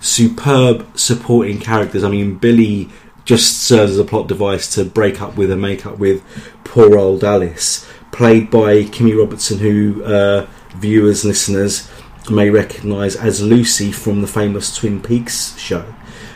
superb 0.00 0.86
supporting 0.98 1.58
characters. 1.58 2.04
I 2.04 2.10
mean, 2.10 2.36
Billy 2.36 2.90
just 3.24 3.62
serves 3.62 3.92
as 3.92 3.98
a 3.98 4.04
plot 4.04 4.26
device 4.26 4.74
to 4.74 4.84
break 4.84 5.20
up 5.22 5.36
with 5.36 5.50
and 5.50 5.62
make 5.62 5.86
up 5.86 5.98
with 5.98 6.22
poor 6.64 6.98
old 6.98 7.24
Alice, 7.24 7.88
played 8.12 8.50
by 8.50 8.82
Kimmy 8.84 9.18
Robertson, 9.18 9.58
who 9.58 10.04
uh, 10.04 10.46
viewers, 10.76 11.24
listeners 11.24 11.90
may 12.30 12.50
recognise 12.50 13.16
as 13.16 13.42
Lucy 13.42 13.92
from 13.92 14.20
the 14.20 14.26
famous 14.26 14.74
Twin 14.74 15.00
Peaks 15.00 15.56
show. 15.58 15.94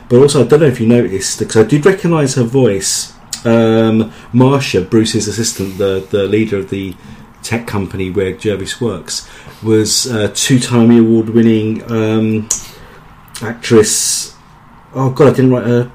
But 0.08 0.20
also, 0.20 0.44
I 0.44 0.48
don't 0.48 0.60
know 0.60 0.66
if 0.66 0.80
you 0.80 0.86
noticed, 0.86 1.38
because 1.38 1.56
I 1.56 1.64
did 1.64 1.84
recognise 1.84 2.34
her 2.34 2.44
voice. 2.44 3.12
Um, 3.44 4.10
Marsha, 4.32 4.88
Bruce's 4.88 5.28
assistant, 5.28 5.78
the, 5.78 6.06
the 6.10 6.24
leader 6.24 6.58
of 6.58 6.70
the 6.70 6.94
tech 7.42 7.66
company 7.66 8.10
where 8.10 8.32
Jervis 8.32 8.80
works, 8.80 9.28
was 9.62 10.06
a 10.06 10.28
two-time 10.28 10.90
award-winning 10.90 11.90
um, 11.90 12.48
actress. 13.42 14.34
Oh 14.94 15.10
God, 15.10 15.28
I 15.28 15.36
didn't 15.36 15.50
write 15.50 15.66
her 15.66 15.92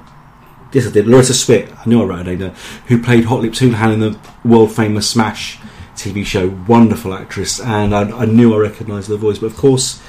Yes, 0.74 0.88
I 0.88 0.90
did. 0.90 1.06
Loretta 1.06 1.32
Swit. 1.32 1.72
I 1.72 1.88
knew 1.88 2.02
I 2.02 2.04
wrote 2.04 2.18
her 2.18 2.24
name 2.24 2.38
there. 2.40 2.54
Who 2.88 3.00
played 3.00 3.26
Hot 3.26 3.40
Lips 3.40 3.60
Houlihan 3.60 3.92
in 3.92 4.00
the 4.00 4.18
world 4.44 4.74
famous 4.74 5.08
Smash 5.08 5.60
TV 5.94 6.26
show. 6.26 6.48
Wonderful 6.66 7.14
actress, 7.14 7.60
and 7.60 7.94
I, 7.94 8.10
I 8.10 8.24
knew 8.24 8.52
I 8.52 8.58
recognised 8.58 9.08
the 9.08 9.16
voice. 9.16 9.38
But 9.38 9.46
of 9.46 9.56
course, 9.56 10.02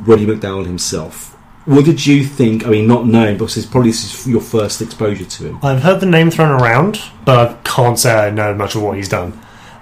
Roddy 0.00 0.24
McDowall 0.24 0.64
himself. 0.64 1.35
What 1.66 1.84
did 1.84 2.06
you 2.06 2.22
think? 2.24 2.64
I 2.64 2.70
mean, 2.70 2.86
not 2.86 3.06
knowing, 3.06 3.38
but 3.38 3.46
this 3.46 3.56
is 3.56 3.66
probably 3.66 3.90
this 3.90 4.04
is 4.04 4.26
your 4.26 4.40
first 4.40 4.80
exposure 4.80 5.24
to 5.24 5.44
him. 5.48 5.58
I've 5.62 5.82
heard 5.82 5.98
the 6.00 6.06
name 6.06 6.30
thrown 6.30 6.50
around, 6.60 7.00
but 7.24 7.50
I 7.50 7.54
can't 7.64 7.98
say 7.98 8.14
I 8.14 8.30
know 8.30 8.54
much 8.54 8.76
of 8.76 8.82
what 8.82 8.96
he's 8.96 9.08
done. 9.08 9.38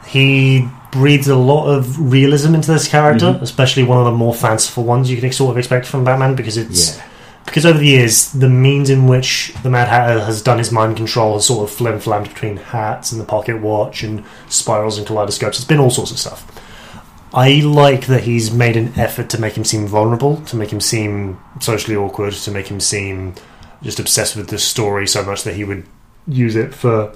He 0.06 0.66
breathes 0.90 1.28
a 1.28 1.36
lot 1.36 1.66
of 1.66 2.10
realism 2.10 2.54
into 2.54 2.72
this 2.72 2.88
character, 2.88 3.34
Mhm. 3.34 3.42
especially 3.42 3.82
one 3.82 3.98
of 3.98 4.04
the 4.06 4.12
more 4.12 4.32
fanciful 4.32 4.84
ones 4.84 5.10
you 5.10 5.18
can 5.18 5.30
sort 5.32 5.50
of 5.50 5.58
expect 5.58 5.86
from 5.86 6.04
Batman, 6.04 6.34
because 6.34 6.56
it's 6.56 6.96
Yeah, 6.96 7.02
because 7.44 7.66
over 7.66 7.78
the 7.78 7.86
years 7.86 8.28
the 8.32 8.48
means 8.48 8.88
in 8.88 9.06
which 9.06 9.52
the 9.62 9.68
Mad 9.68 9.88
Hatter 9.88 10.24
has 10.24 10.40
done 10.40 10.58
his 10.58 10.72
mind 10.72 10.96
control 10.96 11.34
has 11.34 11.44
sort 11.44 11.68
of 11.68 11.74
flim 11.76 11.98
flammed 12.00 12.28
between 12.32 12.56
hats 12.72 13.12
and 13.12 13.20
the 13.20 13.24
pocket 13.26 13.60
watch 13.60 14.02
and 14.02 14.22
spirals 14.48 14.96
and 14.96 15.06
kaleidoscopes. 15.06 15.58
It's 15.58 15.66
been 15.66 15.80
all 15.80 15.90
sorts 15.90 16.12
of 16.12 16.18
stuff. 16.18 16.46
I 17.34 17.60
like 17.60 18.06
that 18.06 18.22
he's 18.22 18.52
made 18.52 18.76
an 18.76 18.92
effort 18.96 19.28
to 19.30 19.40
make 19.40 19.56
him 19.56 19.64
seem 19.64 19.88
vulnerable, 19.88 20.36
to 20.42 20.56
make 20.56 20.72
him 20.72 20.80
seem 20.80 21.40
socially 21.60 21.96
awkward, 21.96 22.32
to 22.32 22.50
make 22.52 22.68
him 22.68 22.78
seem 22.78 23.34
just 23.82 23.98
obsessed 23.98 24.36
with 24.36 24.48
the 24.48 24.58
story 24.58 25.06
so 25.08 25.24
much 25.24 25.42
that 25.42 25.56
he 25.56 25.64
would 25.64 25.84
use 26.28 26.54
it 26.54 26.72
for 26.72 27.12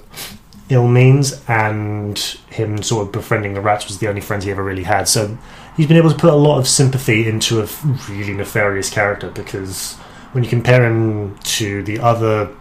ill 0.67 0.87
means, 0.87 1.41
and 1.47 2.19
him 2.49 2.83
sort 2.83 3.07
of 3.07 3.13
befriending 3.13 3.53
the 3.53 3.61
rats 3.61 3.87
was 3.87 3.99
the 3.99 4.09
only 4.09 4.21
friends 4.21 4.43
he 4.43 4.51
ever 4.51 4.63
really 4.63 4.83
had. 4.83 5.07
So 5.07 5.37
he's 5.77 5.87
been 5.87 5.97
able 5.97 6.11
to 6.11 6.17
put 6.17 6.33
a 6.33 6.35
lot 6.35 6.59
of 6.59 6.67
sympathy 6.67 7.27
into 7.27 7.61
a 7.61 7.67
really 8.09 8.33
nefarious 8.33 8.89
character 8.89 9.31
because 9.31 9.95
when 10.33 10.43
you 10.43 10.49
compare 10.49 10.85
him 10.85 11.39
to 11.39 11.81
the 11.83 11.99
other 11.99 12.53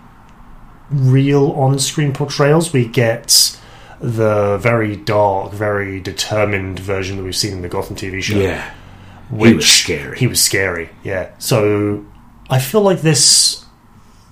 real 0.91 1.50
on-screen 1.53 2.12
portrayals, 2.12 2.73
we 2.73 2.87
get 2.87 3.58
the 4.00 4.59
very 4.59 4.97
dark, 4.97 5.52
very 5.52 6.00
determined 6.00 6.78
version 6.78 7.17
that 7.17 7.23
we've 7.25 7.37
seen 7.37 7.52
in 7.52 7.62
the 7.62 7.69
Gotham 7.69 7.97
TV 7.97 8.23
show. 8.23 8.37
yeah. 8.38 8.73
which 9.31 9.49
he 9.50 9.55
was 9.57 9.67
scary. 9.69 10.19
he 10.19 10.26
was 10.26 10.40
scary. 10.40 10.88
Yeah. 11.02 11.31
So 11.38 12.05
I 12.50 12.59
feel 12.61 12.81
like 12.83 13.00
this 13.02 13.64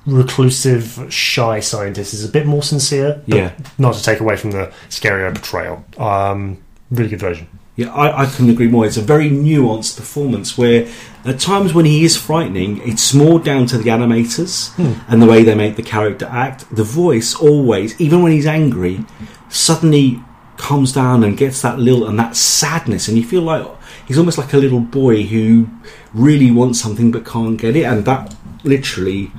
reclusive, 0.07 1.07
shy 1.13 1.61
scientist 1.61 2.15
is 2.15 2.25
a 2.25 2.29
bit 2.29 2.47
more 2.47 2.63
sincere. 2.63 3.23
but 3.27 3.37
Yeah. 3.37 3.53
Not 3.79 3.95
to 3.95 4.03
take 4.03 4.21
away 4.21 4.37
from 4.37 4.53
the 4.53 4.73
scarier 4.89 5.35
portrayal. 5.35 5.85
Um, 5.99 6.59
really 6.91 7.11
good 7.11 7.21
version. 7.21 7.49
Yeah, 7.75 7.93
I, 7.93 8.23
I 8.23 8.27
couldn't 8.27 8.49
agree 8.51 8.69
more. 8.69 8.87
It's 8.87 8.97
a 8.97 9.03
very 9.03 9.29
nuanced 9.29 9.97
performance 9.99 10.57
where 10.57 10.89
at 11.27 11.39
times 11.41 11.75
when 11.75 11.85
he 11.85 12.05
is 12.05 12.17
frightening, 12.17 12.81
it's 12.89 13.13
more 13.13 13.39
down 13.39 13.67
to 13.67 13.77
the 13.77 13.91
animators 13.91 14.73
and 15.09 15.21
the 15.21 15.27
way 15.27 15.43
they 15.43 15.55
make 15.55 15.77
the 15.77 15.83
character 15.83 16.25
act. 16.31 16.65
The 16.75 16.85
voice 16.85 17.35
always, 17.35 18.01
even 18.01 18.23
when 18.23 18.33
he's 18.33 18.47
angry, 18.47 19.05
suddenly 19.49 20.21
comes 20.57 20.93
down 20.93 21.23
and 21.23 21.37
gets 21.37 21.61
that 21.63 21.79
little 21.79 22.07
and 22.07 22.19
that 22.19 22.35
sadness, 22.37 23.09
and 23.09 23.17
you 23.17 23.25
feel 23.25 23.43
like 23.43 23.67
he's 24.07 24.19
almost 24.19 24.39
like 24.39 24.53
a 24.53 24.57
little 24.57 24.81
boy 24.81 25.23
who 25.23 25.69
really 26.15 26.51
wants 26.51 26.81
something 26.81 27.11
but 27.11 27.25
can't 27.25 27.59
get 27.59 27.77
it, 27.77 27.85
and 27.85 28.05
that 28.05 28.35
literally 28.65 29.31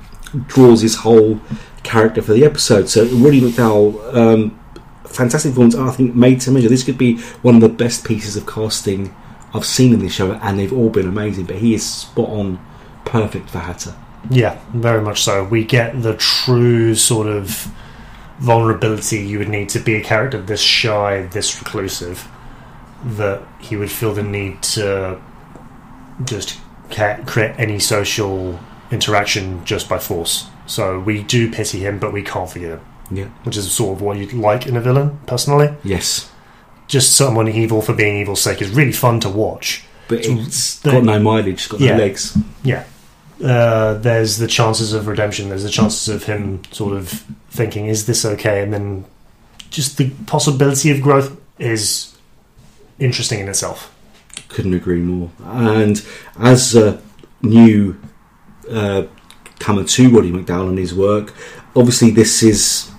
draws 0.47 0.81
his 0.81 0.95
whole 0.97 1.39
character 1.83 2.21
for 2.21 2.33
the 2.33 2.45
episode. 2.45 2.89
So 2.89 3.05
Roddy 3.05 3.41
McDowall, 3.41 4.15
um, 4.15 4.59
fantastic 5.05 5.51
performance. 5.51 5.75
I 5.75 5.89
think 5.91 6.15
made 6.15 6.41
to 6.41 6.51
measure. 6.51 6.69
This 6.69 6.83
could 6.83 6.97
be 6.97 7.17
one 7.41 7.55
of 7.55 7.61
the 7.61 7.69
best 7.69 8.05
pieces 8.05 8.35
of 8.35 8.45
casting 8.45 9.15
I've 9.53 9.65
seen 9.65 9.93
in 9.93 9.99
this 9.99 10.13
show, 10.13 10.33
and 10.33 10.59
they've 10.59 10.73
all 10.73 10.89
been 10.89 11.07
amazing. 11.07 11.45
But 11.45 11.57
he 11.57 11.73
is 11.73 11.85
spot 11.85 12.29
on, 12.29 12.59
perfect 13.05 13.49
for 13.49 13.59
Hatter. 13.59 13.95
Yeah, 14.29 14.59
very 14.73 15.01
much 15.01 15.21
so. 15.21 15.43
We 15.45 15.63
get 15.63 16.01
the 16.01 16.15
true 16.17 16.95
sort 16.95 17.27
of 17.27 17.71
vulnerability 18.39 19.17
you 19.19 19.39
would 19.39 19.49
need 19.49 19.69
to 19.69 19.79
be 19.79 19.95
a 19.95 20.03
character 20.03 20.41
this 20.41 20.61
shy, 20.61 21.23
this 21.31 21.59
reclusive, 21.59 22.27
that 23.03 23.41
he 23.59 23.75
would 23.75 23.91
feel 23.91 24.13
the 24.13 24.23
need 24.23 24.61
to 24.61 25.19
just 26.23 26.57
ca- 26.91 27.17
create 27.25 27.53
any 27.57 27.79
social 27.79 28.59
interaction 28.91 29.63
just 29.65 29.87
by 29.89 29.99
force. 29.99 30.47
So 30.65 30.99
we 30.99 31.23
do 31.23 31.51
pity 31.51 31.79
him, 31.79 31.99
but 31.99 32.11
we 32.13 32.21
can't 32.23 32.49
forgive 32.49 32.71
him, 32.71 32.81
Yeah. 33.11 33.25
which 33.43 33.57
is 33.57 33.71
sort 33.71 33.95
of 33.97 34.01
what 34.01 34.17
you'd 34.17 34.33
like 34.33 34.65
in 34.67 34.75
a 34.77 34.81
villain, 34.81 35.19
personally. 35.25 35.73
Yes, 35.83 36.29
Just 36.87 37.17
someone 37.17 37.49
evil 37.49 37.81
for 37.81 37.91
being 37.93 38.15
evil's 38.21 38.39
sake 38.41 38.61
is 38.61 38.69
really 38.69 38.93
fun 38.93 39.19
to 39.19 39.29
watch. 39.29 39.83
but 40.07 40.19
it's 40.25 40.75
the- 40.79 40.91
got 40.91 41.03
no 41.03 41.19
mileage. 41.19 41.55
It's 41.55 41.67
got 41.67 41.81
Yeah. 41.81 41.97
no 41.97 42.03
legs. 42.03 42.37
Yeah. 42.63 42.83
Uh, 43.43 43.95
there's 43.95 44.37
the 44.37 44.47
chances 44.47 44.93
of 44.93 45.05
redemption. 45.07 45.49
There's 45.49 45.63
the 45.63 45.69
chances 45.69 46.07
of 46.07 46.23
him 46.23 46.61
sort 46.71 46.93
of 46.95 47.25
thinking, 47.57 47.87
"Is 47.87 48.05
this 48.05 48.23
okay?" 48.25 48.63
And 48.63 48.73
then 48.73 49.05
just 49.69 49.97
the 49.97 50.11
possibility 50.25 50.91
of 50.91 51.01
growth 51.01 51.37
is 51.59 52.15
interesting 52.99 53.39
in 53.39 53.49
itself. 53.49 53.93
Couldn't 54.47 54.73
agree 54.73 55.01
more. 55.01 55.29
And 55.43 56.05
as 56.39 56.75
a 56.75 57.01
new 57.41 57.99
uh, 58.69 59.03
comer 59.59 59.83
to 59.83 60.09
Roddy 60.09 60.31
McDowall 60.31 60.69
and 60.69 60.77
his 60.77 60.93
work, 60.93 61.33
obviously 61.75 62.11
this 62.11 62.43
is 62.43 62.91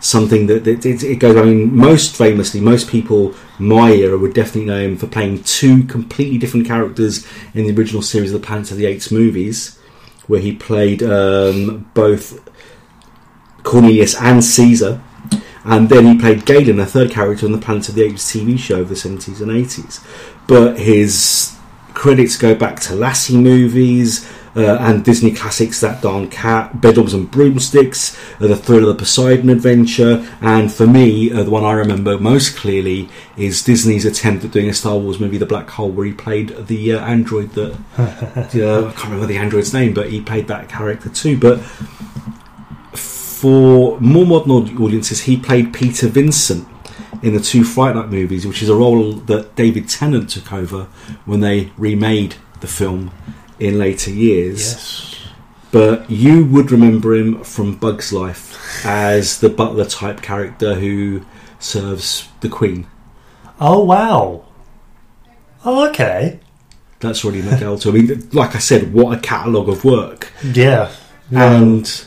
something 0.00 0.46
that, 0.48 0.64
that 0.64 0.84
it, 0.84 1.02
it 1.02 1.16
goes. 1.16 1.36
I 1.36 1.44
mean, 1.44 1.74
most 1.74 2.16
famously, 2.16 2.60
most 2.60 2.88
people 2.88 3.34
my 3.58 3.92
era 3.92 4.18
would 4.18 4.34
definitely 4.34 4.66
know 4.66 4.80
him 4.80 4.96
for 4.96 5.06
playing 5.06 5.42
two 5.44 5.84
completely 5.84 6.38
different 6.38 6.66
characters 6.66 7.26
in 7.54 7.66
the 7.66 7.74
original 7.74 8.02
series 8.02 8.32
of 8.32 8.40
the 8.40 8.46
Planet 8.46 8.70
of 8.72 8.76
the 8.76 8.86
Apes 8.86 9.10
movies, 9.10 9.78
where 10.26 10.40
he 10.40 10.52
played 10.54 11.02
um, 11.02 11.90
both 11.94 12.40
Cornelius 13.62 14.14
and 14.20 14.44
Caesar. 14.44 15.00
And 15.64 15.88
then 15.88 16.06
he 16.06 16.18
played 16.18 16.44
Galen, 16.44 16.80
a 16.80 16.86
third 16.86 17.10
character 17.12 17.46
in 17.46 17.52
the 17.52 17.58
Planet 17.58 17.88
of 17.88 17.94
the 17.94 18.02
Apes 18.02 18.32
TV 18.32 18.58
show 18.58 18.80
of 18.80 18.88
the 18.88 18.96
70s 18.96 19.40
and 19.40 19.50
80s. 19.50 20.04
But 20.48 20.78
his 20.78 21.56
credits 21.94 22.36
go 22.36 22.54
back 22.54 22.80
to 22.80 22.94
Lassie 22.94 23.36
movies 23.36 24.28
uh, 24.56 24.76
and 24.80 25.04
Disney 25.04 25.32
classics 25.32 25.80
That 25.80 26.02
Darn 26.02 26.28
Cat, 26.28 26.74
Bedknobs 26.74 27.14
and 27.14 27.30
Broomsticks, 27.30 28.18
uh, 28.40 28.46
The 28.46 28.56
Thrill 28.56 28.88
of 28.88 28.96
the 28.96 29.02
Poseidon 29.02 29.48
Adventure, 29.48 30.28
and 30.40 30.72
for 30.72 30.86
me, 30.86 31.32
uh, 31.32 31.42
the 31.42 31.50
one 31.50 31.64
I 31.64 31.72
remember 31.72 32.18
most 32.18 32.56
clearly 32.56 33.08
is 33.36 33.62
Disney's 33.62 34.04
attempt 34.04 34.44
at 34.44 34.50
doing 34.50 34.68
a 34.68 34.74
Star 34.74 34.98
Wars 34.98 35.18
movie, 35.18 35.38
The 35.38 35.46
Black 35.46 35.70
Hole, 35.70 35.90
where 35.90 36.06
he 36.06 36.12
played 36.12 36.66
the 36.66 36.94
uh, 36.94 37.00
android 37.00 37.50
that. 37.52 37.76
I 37.98 38.92
can't 38.92 39.04
remember 39.04 39.26
the 39.26 39.38
android's 39.38 39.72
name, 39.72 39.94
but 39.94 40.10
he 40.10 40.20
played 40.20 40.48
that 40.48 40.68
character 40.68 41.08
too. 41.08 41.38
But 41.38 41.60
for 43.42 43.98
more 44.00 44.24
modern 44.24 44.52
audiences, 44.80 45.22
he 45.22 45.36
played 45.36 45.74
Peter 45.74 46.06
Vincent 46.06 46.64
in 47.24 47.34
the 47.34 47.40
two 47.40 47.64
Fright 47.64 47.96
Night 47.96 48.08
movies, 48.08 48.46
which 48.46 48.62
is 48.62 48.68
a 48.68 48.76
role 48.76 49.14
that 49.14 49.56
David 49.56 49.88
Tennant 49.88 50.30
took 50.30 50.52
over 50.52 50.84
when 51.24 51.40
they 51.40 51.72
remade 51.76 52.36
the 52.60 52.68
film 52.68 53.10
in 53.58 53.80
later 53.80 54.12
years. 54.12 54.60
Yes. 54.60 55.28
But 55.72 56.08
you 56.08 56.44
would 56.46 56.70
remember 56.70 57.16
him 57.16 57.42
from 57.42 57.74
Bug's 57.74 58.12
Life 58.12 58.86
as 58.86 59.40
the 59.40 59.48
butler 59.48 59.86
type 59.86 60.22
character 60.22 60.76
who 60.76 61.24
serves 61.58 62.28
the 62.42 62.48
Queen. 62.48 62.86
Oh 63.60 63.82
wow. 63.82 64.44
Oh 65.64 65.88
okay. 65.88 66.38
That's 67.00 67.24
really 67.24 67.42
too. 67.42 67.90
I 67.90 67.92
mean, 67.92 68.28
like 68.32 68.54
I 68.54 68.60
said, 68.60 68.94
what 68.94 69.18
a 69.18 69.20
catalogue 69.20 69.68
of 69.68 69.84
work. 69.84 70.30
Yeah. 70.44 70.92
And 71.32 72.04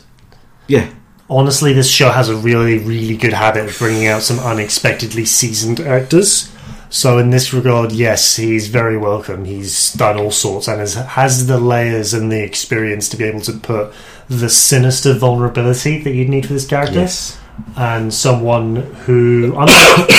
yeah, 0.67 0.91
honestly, 1.29 1.74
this 1.74 1.89
show 1.89 2.12
has 2.12 2.29
a 2.29 2.36
really, 2.36 2.77
really 2.77 3.17
good 3.17 3.34
habit 3.34 3.70
of 3.70 3.77
bringing 3.77 4.08
out 4.08 4.22
some 4.22 4.39
unexpectedly 4.39 5.25
seasoned 5.25 5.79
actors. 5.79 6.51
So, 6.89 7.17
in 7.17 7.32
this 7.32 7.53
regard, 7.53 7.91
yes, 7.91 8.36
he's 8.36 8.67
very 8.67 8.98
welcome. 8.98 9.46
He's 9.46 9.91
done 9.94 10.17
all 10.17 10.32
sorts 10.32 10.67
and 10.67 10.79
has, 10.79 10.94
has 10.94 11.48
the 11.48 11.60
layers 11.60 12.13
and 12.13 12.32
the 12.32 12.44
experience 12.44 13.10
to 13.10 13.17
be 13.17 13.25
able 13.25 13.41
to 13.41 13.53
put 13.53 13.94
the 14.29 14.50
sinister 14.50 15.13
vulnerability 15.13 16.01
that 16.03 16.13
you'd 16.13 16.29
need 16.29 16.46
for 16.46 16.53
this 16.53 16.67
character. 16.67 17.01
yes. 17.01 17.39
And 17.75 18.13
someone 18.13 18.75
who, 18.75 19.55
unlike, 19.58 20.10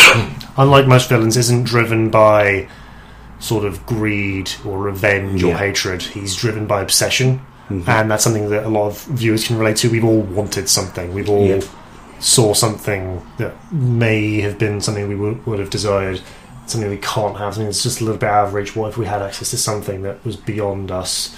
unlike 0.57 0.87
most 0.87 1.09
villains, 1.09 1.37
isn't 1.37 1.65
driven 1.65 2.11
by 2.11 2.69
sort 3.39 3.65
of 3.65 3.85
greed 3.87 4.51
or 4.65 4.79
revenge 4.79 5.45
or 5.45 5.55
hatred. 5.55 6.03
He's 6.03 6.35
driven 6.35 6.67
by 6.67 6.83
obsession 6.83 7.41
Mhm. 7.71 7.89
and 7.89 8.11
that's 8.11 8.23
something 8.25 8.49
that 8.51 8.65
a 8.65 8.69
lot 8.69 8.87
of 8.87 9.03
viewers 9.05 9.47
can 9.47 9.59
relate 9.59 9.77
to. 9.79 9.91
We've 9.91 10.05
all 10.05 10.21
wanted 10.21 10.69
something. 10.69 11.13
We've 11.15 11.29
all 11.29 11.47
Yeah. 11.47 11.61
saw 12.21 12.55
something 12.55 13.23
that 13.39 13.55
may 13.73 14.41
have 14.41 14.59
been 14.59 14.81
something 14.81 15.09
we 15.09 15.15
would, 15.17 15.45
would 15.47 15.59
have 15.59 15.71
desired, 15.71 16.21
something 16.67 16.89
we 16.89 16.97
can't 16.97 17.37
have, 17.39 17.55
something 17.55 17.67
that's 17.67 17.83
just 17.83 18.01
a 18.01 18.05
little 18.05 18.19
bit 18.19 18.29
out 18.31 18.47
of 18.49 18.55
reach. 18.55 18.75
What 18.77 18.89
if 18.91 18.97
we 18.97 19.07
had 19.07 19.21
access 19.23 19.51
to 19.51 19.57
something 19.57 20.03
that 20.03 20.25
was 20.25 20.37
beyond 20.37 20.91
us? 20.91 21.31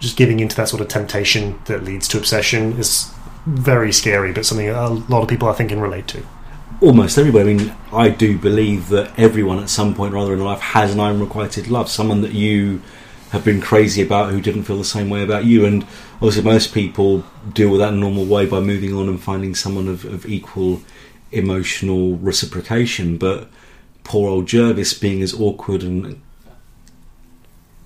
Just 0.00 0.16
giving 0.16 0.40
into 0.40 0.56
that 0.56 0.68
sort 0.68 0.82
of 0.82 0.88
temptation 0.88 1.54
that 1.66 1.84
leads 1.84 2.08
to 2.08 2.18
obsession 2.18 2.76
is 2.78 3.06
very 3.46 3.92
scary, 3.92 4.32
but 4.32 4.44
something 4.44 4.68
a 4.68 4.88
lot 4.90 5.22
of 5.22 5.28
people 5.28 5.48
I 5.48 5.52
think 5.52 5.70
can 5.70 5.80
relate 5.80 6.06
to. 6.08 6.18
almost 6.80 7.16
everybody. 7.16 7.50
I 7.50 7.54
mean, 7.54 7.72
I 7.92 8.08
do 8.08 8.36
believe 8.36 8.88
that 8.88 9.12
everyone 9.16 9.60
at 9.60 9.70
some 9.70 9.94
point 9.94 10.14
or 10.14 10.18
other 10.18 10.32
in 10.32 10.42
life 10.42 10.58
has 10.58 10.92
an 10.92 10.98
unrequited 10.98 11.68
love, 11.68 11.88
someone 11.88 12.22
that 12.22 12.32
you 12.32 12.80
have 13.32 13.44
been 13.44 13.62
crazy 13.62 14.02
about 14.02 14.30
who 14.30 14.42
didn't 14.42 14.64
feel 14.64 14.76
the 14.76 14.84
same 14.84 15.08
way 15.08 15.22
about 15.22 15.46
you. 15.46 15.64
And 15.64 15.84
obviously 16.16 16.42
most 16.42 16.74
people 16.74 17.24
deal 17.54 17.70
with 17.70 17.80
that 17.80 17.88
in 17.88 17.94
a 17.94 18.00
normal 18.00 18.26
way 18.26 18.44
by 18.44 18.60
moving 18.60 18.94
on 18.94 19.08
and 19.08 19.20
finding 19.20 19.54
someone 19.54 19.88
of, 19.88 20.04
of 20.04 20.26
equal 20.26 20.82
emotional 21.32 22.16
reciprocation. 22.18 23.16
But 23.16 23.48
poor 24.04 24.28
old 24.28 24.46
Jervis, 24.46 24.92
being 24.92 25.22
as 25.22 25.32
awkward 25.32 25.82
and 25.82 26.20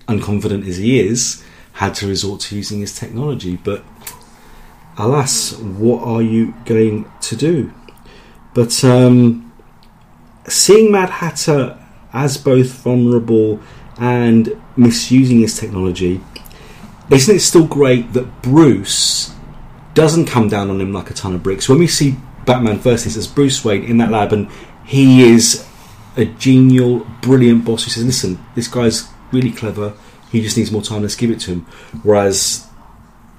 unconfident 0.09 0.67
as 0.67 0.79
he 0.79 0.99
is, 0.99 1.45
had 1.75 1.95
to 1.95 2.09
resort 2.09 2.41
to 2.41 2.57
using 2.57 2.81
his 2.81 2.99
technology. 2.99 3.57
But 3.57 3.85
alas, 4.99 5.57
what 5.59 6.03
are 6.03 6.23
you 6.23 6.55
going 6.65 7.09
to 7.21 7.37
do? 7.37 7.73
But 8.53 8.83
um, 8.83 9.53
seeing 10.49 10.91
Mad 10.91 11.11
Hatter 11.11 11.79
as 12.13 12.37
both 12.37 12.73
vulnerable 12.83 13.61
and 13.99 14.61
misusing 14.77 15.41
his 15.41 15.59
technology, 15.59 16.21
isn't 17.11 17.37
it 17.37 17.41
still 17.41 17.67
great 17.67 18.13
that 18.13 18.43
Bruce 18.43 19.33
doesn't 19.95 20.27
come 20.27 20.49
down 20.49 20.71
on 20.71 20.81
him 20.81 20.93
like 20.93 21.11
a 21.11 21.15
ton 21.15 21.35
of 21.35 21.43
bricks? 21.43 21.69
When 21.69 21.79
we 21.79 21.87
see 21.87 22.17
Batman 22.45 22.79
versus 22.79 23.17
as 23.17 23.27
Bruce 23.27 23.65
Wayne 23.65 23.85
in 23.85 23.99
that 23.99 24.11
lab, 24.11 24.33
and 24.33 24.49
he 24.85 25.29
is 25.29 25.67
a 26.17 26.25
genial, 26.25 27.07
brilliant 27.23 27.65
boss 27.65 27.85
who 27.85 27.91
says, 27.91 28.05
"Listen, 28.05 28.39
this 28.55 28.69
guy's 28.69 29.09
really 29.33 29.51
clever. 29.51 29.95
He 30.31 30.41
just 30.43 30.57
needs 30.57 30.71
more 30.71 30.83
time. 30.83 31.03
Let's 31.03 31.17
give 31.17 31.31
it 31.31 31.41
to 31.41 31.53
him." 31.53 31.67
Whereas 32.03 32.67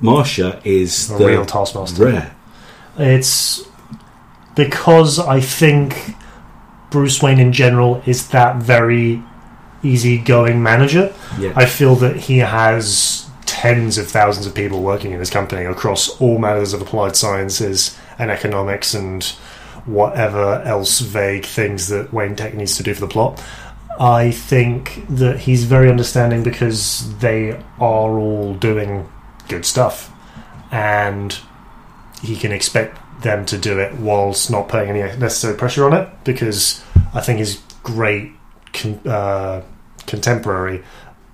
Marsha 0.01 0.59
is 0.63 1.09
A 1.09 1.17
the 1.17 1.25
real 1.25 1.45
taskmaster. 1.45 2.05
rare. 2.05 2.35
It's 2.97 3.63
because 4.55 5.19
I 5.19 5.39
think 5.39 6.15
Bruce 6.89 7.21
Wayne 7.21 7.39
in 7.39 7.53
general 7.53 8.01
is 8.05 8.27
that 8.29 8.57
very 8.57 9.23
easygoing 9.87 10.61
manager. 10.61 11.13
Yeah, 11.39 11.53
I 11.55 11.65
feel 11.65 11.95
that 11.95 12.15
he 12.15 12.39
has 12.39 13.27
tens 13.45 13.97
of 13.97 14.07
thousands 14.07 14.45
of 14.45 14.53
people 14.53 14.83
working 14.83 15.11
in 15.11 15.19
his 15.19 15.29
company 15.29 15.65
across 15.65 16.09
all 16.21 16.37
matters 16.37 16.73
of 16.73 16.81
applied 16.81 17.15
sciences 17.15 17.97
and 18.19 18.29
economics 18.29 18.93
and 18.93 19.23
whatever 19.85 20.61
else 20.63 20.99
vague 20.99 21.45
things 21.45 21.87
that 21.87 22.13
Wayne 22.13 22.35
Tech 22.35 22.53
needs 22.53 22.77
to 22.77 22.83
do 22.83 22.93
for 22.93 23.01
the 23.01 23.07
plot. 23.07 23.41
I 23.99 24.31
think 24.31 25.05
that 25.09 25.39
he's 25.39 25.63
very 25.63 25.89
understanding 25.89 26.43
because 26.43 27.17
they 27.17 27.53
are 27.79 28.19
all 28.19 28.53
doing 28.53 29.09
good 29.47 29.65
stuff 29.65 30.11
and 30.71 31.37
he 32.21 32.35
can 32.35 32.51
expect 32.51 32.99
them 33.23 33.45
to 33.47 33.57
do 33.57 33.79
it 33.79 33.95
whilst 33.95 34.51
not 34.51 34.69
putting 34.69 34.89
any 34.89 34.99
necessary 35.17 35.57
pressure 35.57 35.85
on 35.85 35.93
it 35.93 36.09
because 36.23 36.83
I 37.13 37.21
think 37.21 37.39
his 37.39 37.61
great 37.81 38.33
uh, 39.05 39.61
contemporary 40.07 40.83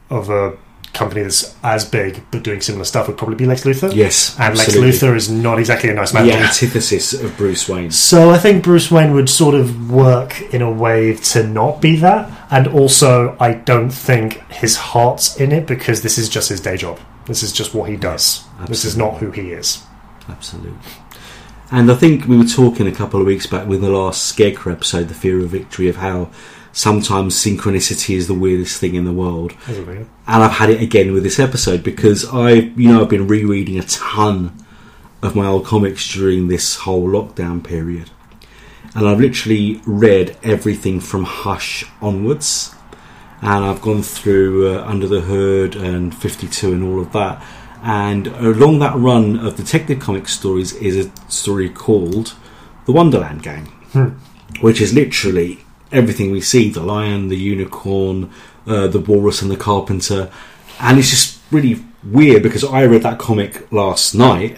of 0.09 0.29
a 0.29 0.57
company 0.93 1.23
that's 1.23 1.55
as 1.63 1.85
big 1.89 2.23
but 2.29 2.43
doing 2.43 2.61
similar 2.61 2.85
stuff 2.85 3.07
would 3.07 3.17
probably 3.17 3.35
be 3.35 3.47
Lex 3.47 3.63
Luthor. 3.63 3.91
yes, 3.95 4.35
And 4.35 4.51
absolutely. 4.51 4.91
Lex 4.91 4.99
Luthor 5.01 5.15
is 5.15 5.27
not 5.31 5.57
exactly 5.57 5.89
a 5.89 5.93
nice 5.95 6.11
the 6.11 6.19
man. 6.19 6.43
antithesis 6.43 7.13
of 7.13 7.35
Bruce 7.35 7.67
Wayne. 7.67 7.89
So 7.89 8.29
I 8.29 8.37
think 8.37 8.63
Bruce 8.63 8.91
Wayne 8.91 9.13
would 9.15 9.27
sort 9.27 9.55
of 9.55 9.89
work 9.89 10.39
in 10.53 10.61
a 10.61 10.69
way 10.71 11.15
to 11.15 11.47
not 11.47 11.81
be 11.81 11.95
that, 11.97 12.29
and 12.51 12.67
also 12.67 13.35
I 13.39 13.53
don't 13.53 13.89
think 13.89 14.33
his 14.51 14.75
heart's 14.75 15.35
in 15.37 15.51
it 15.51 15.65
because 15.65 16.03
this 16.03 16.19
is 16.19 16.29
just 16.29 16.49
his 16.49 16.61
day 16.61 16.77
job. 16.77 16.99
This 17.25 17.41
is 17.41 17.51
just 17.51 17.73
what 17.73 17.89
he 17.89 17.95
does. 17.95 18.43
this 18.67 18.85
is 18.85 18.95
not 18.95 19.17
who 19.17 19.31
he 19.31 19.51
is. 19.51 19.81
Absolutely. 20.29 20.77
And 21.73 21.91
I 21.91 21.95
think 21.95 22.27
we 22.27 22.37
were 22.37 22.43
talking 22.43 22.85
a 22.85 22.91
couple 22.91 23.19
of 23.19 23.25
weeks 23.25 23.47
back 23.47 23.67
with 23.67 23.81
the 23.81 23.89
last 23.89 24.27
Scarecrow 24.27 24.73
episode, 24.73 25.07
The 25.07 25.15
Fear 25.15 25.39
of 25.39 25.49
Victory, 25.49 25.87
of 25.89 25.95
how 25.95 26.29
sometimes 26.71 27.33
synchronicity 27.33 28.15
is 28.15 28.27
the 28.27 28.35
weirdest 28.35 28.79
thing 28.79 28.93
in 28.93 29.05
the 29.05 29.11
world. 29.11 29.53
And 30.27 30.43
I've 30.43 30.51
had 30.51 30.69
it 30.69 30.83
again 30.83 31.13
with 31.13 31.23
this 31.23 31.39
episode 31.39 31.81
because 31.81 32.31
I, 32.31 32.51
you 32.51 32.89
know, 32.89 33.01
I've 33.01 33.09
been 33.09 33.27
rereading 33.27 33.79
a 33.79 33.83
ton 33.83 34.55
of 35.23 35.35
my 35.35 35.47
old 35.47 35.65
comics 35.65 36.07
during 36.13 36.47
this 36.47 36.75
whole 36.75 37.07
lockdown 37.07 37.63
period. 37.63 38.11
And 38.93 39.07
I've 39.07 39.19
literally 39.19 39.81
read 39.87 40.37
everything 40.43 40.99
from 40.99 41.23
Hush 41.23 41.85
onwards. 42.03 42.75
And 43.41 43.65
I've 43.65 43.81
gone 43.81 44.03
through 44.03 44.75
uh, 44.77 44.83
Under 44.85 45.07
the 45.07 45.21
Hood 45.21 45.75
and 45.75 46.15
52 46.15 46.71
and 46.71 46.83
all 46.83 46.99
of 46.99 47.11
that. 47.13 47.43
And 47.83 48.27
along 48.27 48.79
that 48.79 48.95
run 48.95 49.37
of 49.37 49.57
Detective 49.57 49.99
comic 49.99 50.29
stories 50.29 50.73
is 50.73 51.05
a 51.05 51.11
story 51.29 51.69
called 51.69 52.33
The 52.85 52.93
Wonderland 52.93 53.43
Gang, 53.43 53.65
which 54.61 54.79
is 54.79 54.93
literally 54.93 55.59
everything 55.91 56.31
we 56.31 56.39
see 56.39 56.69
the 56.69 56.81
lion, 56.81 57.27
the 57.27 57.37
unicorn, 57.37 58.31
uh, 58.65 58.87
the 58.87 58.99
walrus, 58.99 59.41
and 59.41 59.51
the 59.51 59.57
carpenter. 59.57 60.31
And 60.79 60.97
it's 60.97 61.09
just 61.09 61.39
really 61.51 61.83
weird 62.05 62.43
because 62.43 62.63
I 62.63 62.83
read 62.85 63.03
that 63.03 63.19
comic 63.19 63.71
last 63.71 64.13
night, 64.13 64.57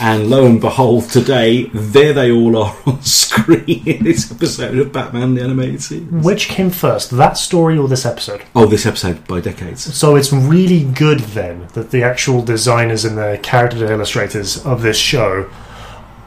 and 0.00 0.28
lo 0.28 0.46
and 0.46 0.60
behold, 0.60 1.08
today, 1.10 1.64
there 1.72 2.12
they 2.12 2.30
all 2.30 2.56
are 2.56 2.76
on 2.86 3.02
screen 3.02 3.82
in 3.86 4.04
this 4.04 4.30
episode 4.30 4.78
of 4.78 4.92
Batman 4.92 5.34
the 5.34 5.42
Animated 5.42 5.82
Series. 5.82 6.08
Which 6.10 6.48
came 6.48 6.70
first, 6.70 7.10
that 7.10 7.36
story 7.36 7.78
or 7.78 7.88
this 7.88 8.06
episode? 8.06 8.42
Oh, 8.54 8.66
this 8.66 8.86
episode 8.86 9.26
by 9.26 9.40
decades. 9.40 9.94
So 9.94 10.16
it's 10.16 10.32
really 10.32 10.84
good 10.84 11.20
then 11.20 11.68
that 11.74 11.90
the 11.90 12.02
actual 12.02 12.42
designers 12.42 13.04
and 13.04 13.16
the 13.16 13.38
character 13.42 13.90
illustrators 13.90 14.64
of 14.64 14.82
this 14.82 14.96
show 14.96 15.50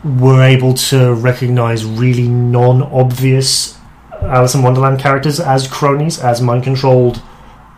were 0.03 0.43
able 0.43 0.73
to 0.75 1.13
recognize 1.15 1.83
really 1.83 2.27
non-obvious 2.27 3.77
Alice 4.21 4.55
in 4.55 4.63
Wonderland 4.63 4.99
characters 4.99 5.39
as 5.39 5.67
cronies, 5.67 6.19
as 6.19 6.41
mind-controlled 6.41 7.21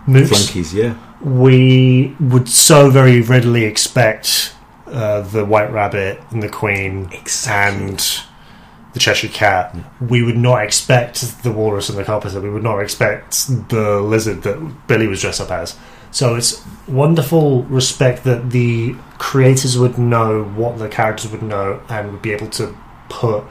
Flunkies, 0.08 0.74
yeah. 0.74 0.96
We 1.22 2.16
would 2.20 2.48
so 2.48 2.90
very 2.90 3.22
readily 3.22 3.66
expect 3.66 4.56
uh, 4.88 5.22
the 5.22 5.44
White 5.46 5.72
Rabbit 5.72 6.20
and 6.32 6.42
the 6.42 6.50
Queen 6.50 7.10
Exactly. 7.12 7.86
and 7.86 8.00
the 8.94 9.00
Cheshire 9.00 9.28
Cat. 9.28 9.76
We 10.00 10.24
would 10.24 10.38
not 10.38 10.64
expect 10.64 11.44
the 11.44 11.52
Walrus 11.52 11.90
and 11.90 11.98
the 11.98 12.04
Carpenter. 12.04 12.40
We 12.40 12.50
would 12.50 12.64
not 12.64 12.80
expect 12.80 13.48
the 13.70 14.00
lizard 14.02 14.44
that 14.44 14.88
Billy 14.88 15.08
was 15.08 15.22
dressed 15.22 15.42
up 15.42 15.52
as. 15.52 15.76
So 16.12 16.36
it's 16.36 16.64
wonderful 16.88 17.64
respect 17.64 18.24
that 18.24 18.52
the 18.52 18.96
creators 19.18 19.78
would 19.78 19.98
know 19.98 20.44
what 20.44 20.80
the 20.80 20.88
characters 20.88 21.32
would 21.32 21.44
know 21.44 21.82
and 21.90 22.12
would 22.14 22.22
be 22.22 22.32
able 22.32 22.48
to 22.52 22.76
put 23.10 23.44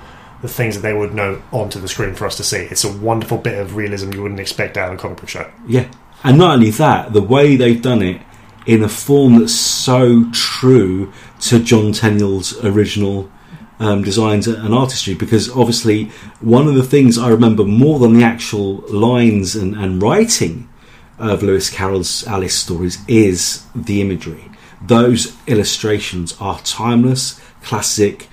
the 0.43 0.49
things 0.49 0.75
that 0.75 0.81
they 0.81 0.95
would 0.95 1.15
know 1.15 1.43
onto 1.53 1.81
the 1.81 1.89
screen 1.89 2.15
for 2.15 2.27
us 2.27 2.37
to 2.39 2.45
see. 2.45 2.59
It's 2.59 2.85
a 2.85 2.93
wonderful 2.93 3.39
bit 3.39 3.59
of 3.59 3.77
realism 3.77 4.13
you 4.13 4.23
wouldn't 4.23 4.41
expect 4.41 4.77
out 4.77 4.93
of 4.93 4.99
a 4.99 5.03
comic 5.03 5.19
book 5.21 5.29
show. 5.29 5.51
Yeah. 5.67 5.89
And 6.27 6.39
not 6.39 6.55
only 6.55 6.71
that, 6.71 7.13
the 7.13 7.23
way 7.23 7.55
they've 7.55 7.81
done 7.81 8.03
it 8.03 8.21
in 8.67 8.83
a 8.83 8.89
form 8.89 9.39
that's 9.39 9.55
so 9.55 10.29
true 10.33 11.13
to 11.43 11.63
John 11.63 11.93
Tenniel's 11.93 12.65
original 12.65 13.31
um, 13.79 14.03
designs 14.03 14.49
and 14.49 14.75
artistry, 14.75 15.15
because 15.15 15.49
obviously 15.51 16.07
one 16.41 16.67
of 16.67 16.75
the 16.75 16.83
things 16.83 17.17
I 17.17 17.29
remember 17.29 17.63
more 17.63 18.01
than 18.01 18.15
the 18.15 18.25
actual 18.25 18.79
lines 18.89 19.55
and, 19.55 19.77
and 19.77 20.03
writing 20.03 20.69
of 21.17 21.45
Lewis 21.45 21.71
Carroll's 21.71 22.27
Alice 22.27 22.57
stories 22.57 22.99
is 23.07 23.65
the 23.73 24.01
imagery. 24.01 24.51
Those 24.83 25.37
illustrations 25.47 26.37
are 26.41 26.59
timeless, 26.61 27.41
classic, 27.63 28.27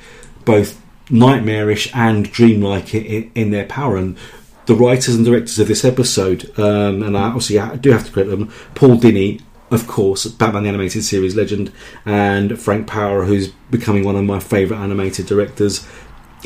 both 0.45 0.81
nightmarish 1.11 1.91
and 1.93 2.31
dreamlike 2.31 2.95
in, 2.95 3.31
in 3.35 3.51
their 3.51 3.67
power. 3.67 3.97
And 3.97 4.17
the 4.65 4.75
writers 4.75 5.15
and 5.15 5.25
directors 5.25 5.59
of 5.59 5.67
this 5.67 5.83
episode, 5.83 6.57
um, 6.59 7.03
and 7.03 7.17
I 7.17 7.23
obviously 7.23 7.59
I 7.59 7.75
do 7.75 7.91
have 7.91 8.05
to 8.05 8.11
credit 8.11 8.29
them, 8.29 8.51
Paul 8.75 8.97
Dini, 8.97 9.41
of 9.71 9.87
course, 9.87 10.25
Batman 10.25 10.63
the 10.63 10.69
Animated 10.69 11.03
Series 11.03 11.35
legend, 11.35 11.71
and 12.05 12.59
Frank 12.59 12.87
Paur, 12.87 13.25
who's 13.25 13.49
becoming 13.71 14.03
one 14.03 14.15
of 14.15 14.23
my 14.23 14.39
favourite 14.39 14.81
animated 14.81 15.25
directors, 15.25 15.87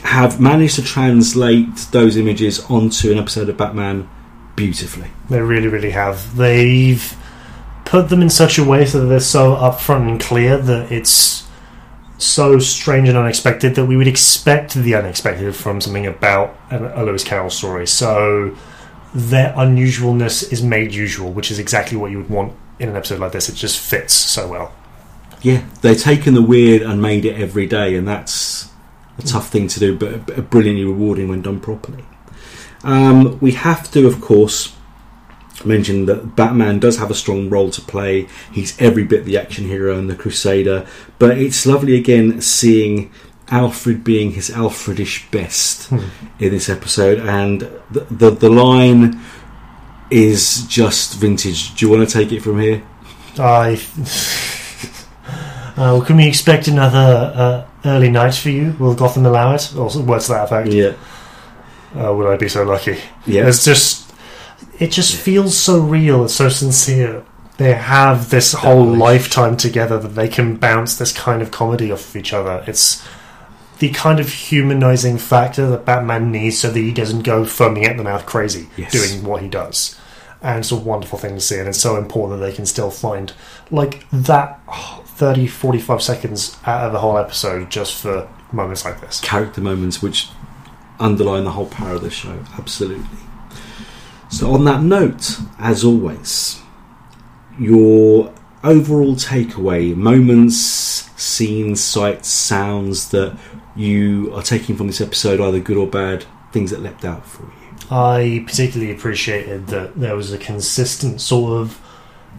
have 0.04 0.40
managed 0.40 0.76
to 0.76 0.84
translate 0.84 1.76
those 1.92 2.18
images 2.18 2.64
onto 2.66 3.12
an 3.12 3.18
episode 3.18 3.50
of 3.50 3.58
Batman 3.58 4.10
beautifully. 4.56 5.10
They 5.30 5.42
really, 5.42 5.68
really 5.68 5.92
have. 5.92 6.36
They've 6.36 7.16
put 7.86 8.10
them 8.10 8.22
in 8.22 8.30
such 8.30 8.58
a 8.58 8.64
way 8.64 8.86
so 8.86 9.02
that 9.02 9.08
they're 9.08 9.20
so 9.20 9.56
upfront 9.56 10.10
and 10.10 10.20
clear 10.20 10.58
that 10.58 10.92
it's 10.92 11.47
so 12.18 12.60
strange 12.60 13.08
and 13.08 13.18
unexpected 13.18 13.76
that 13.76 13.86
we 13.86 13.96
would 13.96 14.08
expect 14.08 14.74
the 14.74 14.96
unexpected 14.96 15.56
from 15.56 15.82
something 15.82 16.08
about 16.08 16.58
a 16.72 17.04
Lewis 17.04 17.24
Carroll 17.24 17.50
story. 17.50 17.86
So 17.88 18.56
their 19.14 19.54
unusualness 19.54 20.52
is 20.52 20.64
made 20.64 20.94
usual, 20.94 21.32
which 21.32 21.52
is 21.52 21.60
exactly 21.60 21.98
what 21.98 22.12
you 22.12 22.18
would 22.18 22.30
want 22.30 22.54
in 22.80 22.90
an 22.90 22.96
episode 22.96 23.20
like 23.20 23.32
this. 23.32 23.50
It 23.50 23.56
just 23.56 23.80
fits 23.80 24.14
so 24.14 24.48
well. 24.48 24.74
Yeah, 25.42 25.64
they've 25.82 26.00
taken 26.00 26.34
the 26.34 26.42
weird 26.42 26.82
and 26.82 27.02
made 27.02 27.24
it 27.26 27.40
every 27.40 27.68
day, 27.68 27.96
and 27.96 28.08
that's 28.08 28.72
a 29.20 29.22
tough 29.22 29.50
thing 29.50 29.68
to 29.68 29.80
do, 29.80 29.98
but 29.98 30.26
but 30.26 30.50
brilliantly 30.50 30.84
rewarding 30.86 31.28
when 31.28 31.42
done 31.42 31.60
properly. 31.60 32.04
Um, 32.84 33.40
we 33.40 33.52
have 33.52 33.90
to, 33.92 34.08
of 34.08 34.22
course, 34.22 34.76
mention 35.68 36.06
that 36.08 36.36
Batman 36.36 36.80
does 36.80 36.98
have 36.98 37.12
a 37.12 37.16
strong 37.16 37.50
role 37.50 37.70
to 37.72 37.82
play. 37.82 38.28
He's 38.52 38.80
every 38.82 39.04
bit 39.04 39.26
the 39.26 39.38
action 39.38 39.66
hero 39.68 39.98
and 39.98 40.10
the 40.10 40.16
Crusader, 40.16 40.86
but 41.20 41.38
it's 41.38 41.66
lovely 41.66 41.96
again 41.98 42.42
seeing 42.42 43.12
Alfred 43.50 44.04
being 44.04 44.32
his 44.32 44.50
Alfredish 44.50 45.30
best 45.32 45.88
Hmm. 45.90 46.00
in 46.40 46.52
this 46.52 46.68
episode, 46.70 47.20
and 47.20 47.62
the, 47.92 48.06
the 48.12 48.30
the 48.32 48.50
line 48.50 49.20
is 50.10 50.66
just 50.68 51.16
vintage. 51.20 51.76
Do 51.76 51.86
you 51.86 51.92
want 51.92 52.08
to 52.10 52.14
take 52.14 52.32
it 52.32 52.42
from 52.42 52.60
here? 52.60 52.82
I 53.40 53.80
Uh, 55.78 56.02
can 56.04 56.18
we 56.18 56.28
expect 56.28 56.68
another 56.68 57.32
uh, 57.36 57.88
early 57.88 58.10
night 58.10 58.34
for 58.34 58.50
you? 58.50 58.76
Will 58.80 58.96
Gotham 58.96 59.26
allow 59.28 59.54
it? 59.54 59.72
Or 59.76 59.84
words 60.02 60.26
to 60.26 60.32
that 60.34 60.46
effect? 60.46 60.70
Yeah, 60.70 60.94
Uh, 61.96 62.14
would 62.16 62.28
I 62.28 62.36
be 62.36 62.50
so 62.50 62.64
lucky? 62.64 62.98
yeah, 63.28 63.48
It's 63.48 63.64
just, 63.64 64.07
it 64.80 64.92
just 64.92 65.16
feels 65.16 65.58
so 65.58 65.80
real. 65.80 66.26
It's 66.26 66.34
so 66.36 66.50
sincere. 66.50 67.24
They 67.58 67.74
have 67.74 68.30
this 68.30 68.54
whole 68.54 68.86
lifetime 68.86 69.58
together 69.58 69.98
that 69.98 70.10
they 70.10 70.28
can 70.28 70.58
bounce 70.58 70.98
this 70.98 71.12
kind 71.12 71.42
of 71.42 71.50
comedy 71.50 71.92
off 71.92 72.10
of 72.10 72.16
each 72.16 72.32
other. 72.34 72.64
It's 72.68 73.04
the 73.80 73.90
kind 73.90 74.20
of 74.20 74.30
humanizing 74.30 75.18
factor 75.18 75.68
that 75.70 75.86
Batman 75.86 76.32
needs 76.32 76.60
so 76.60 76.70
that 76.70 76.80
he 76.80 76.92
doesn't 76.92 77.24
go 77.24 77.46
foaming 77.46 77.86
at 77.86 77.98
the 77.98 78.04
mouth 78.04 78.26
crazy 78.26 78.68
Yes. 78.78 78.92
doing 78.92 79.24
what 79.24 79.42
he 79.42 79.48
does. 79.48 79.96
And 80.42 80.60
it's 80.60 80.72
a 80.72 80.76
wonderful 80.76 81.18
thing 81.18 81.34
to 81.34 81.42
see, 81.42 81.58
and 81.58 81.68
it's 81.68 81.80
so 81.82 81.96
important 81.98 82.40
that 82.40 82.46
they 82.46 82.54
can 82.54 82.68
still 82.68 82.92
find 82.92 83.34
like 83.72 84.08
that 84.12 84.60
oh, 84.68 85.04
30, 85.08 85.48
45 85.48 86.02
seconds 86.02 86.58
out 86.66 86.86
of 86.86 86.92
the 86.94 87.00
whole 87.00 87.18
episode 87.18 87.72
just 87.72 87.96
for 87.96 88.28
moments 88.52 88.86
like 88.86 89.02
this. 89.02 89.20
character 89.22 89.62
moments 89.62 90.00
which 90.02 90.30
underline 91.00 91.44
the 91.44 91.52
whole 91.52 91.66
power 91.66 91.94
of 91.96 92.02
the 92.04 92.12
show. 92.12 92.38
Absolutely. 92.60 93.04
So, 94.38 94.54
on 94.54 94.66
that 94.66 94.84
note, 94.84 95.40
as 95.58 95.84
always, 95.84 96.62
your 97.58 98.32
overall 98.64 99.16
takeaway 99.16 99.96
moments, 99.96 100.56
scenes, 101.20 101.84
sights, 101.84 102.28
sounds 102.28 103.10
that 103.10 103.36
you 103.76 104.32
are 104.36 104.44
taking 104.44 104.78
from 104.78 104.86
this 104.86 105.02
episode, 105.02 105.42
either 105.42 105.60
good 105.60 105.76
or 105.76 105.88
bad, 105.88 106.26
things 106.52 106.70
that 106.70 106.82
leapt 106.84 107.04
out 107.04 107.26
for 107.26 107.46
you. 107.46 107.88
I 107.90 108.44
particularly 108.46 108.94
appreciated 108.94 109.70
that 109.70 110.00
there 110.00 110.16
was 110.16 110.32
a 110.32 110.38
consistent 110.38 111.20
sort 111.20 111.54
of 111.54 111.82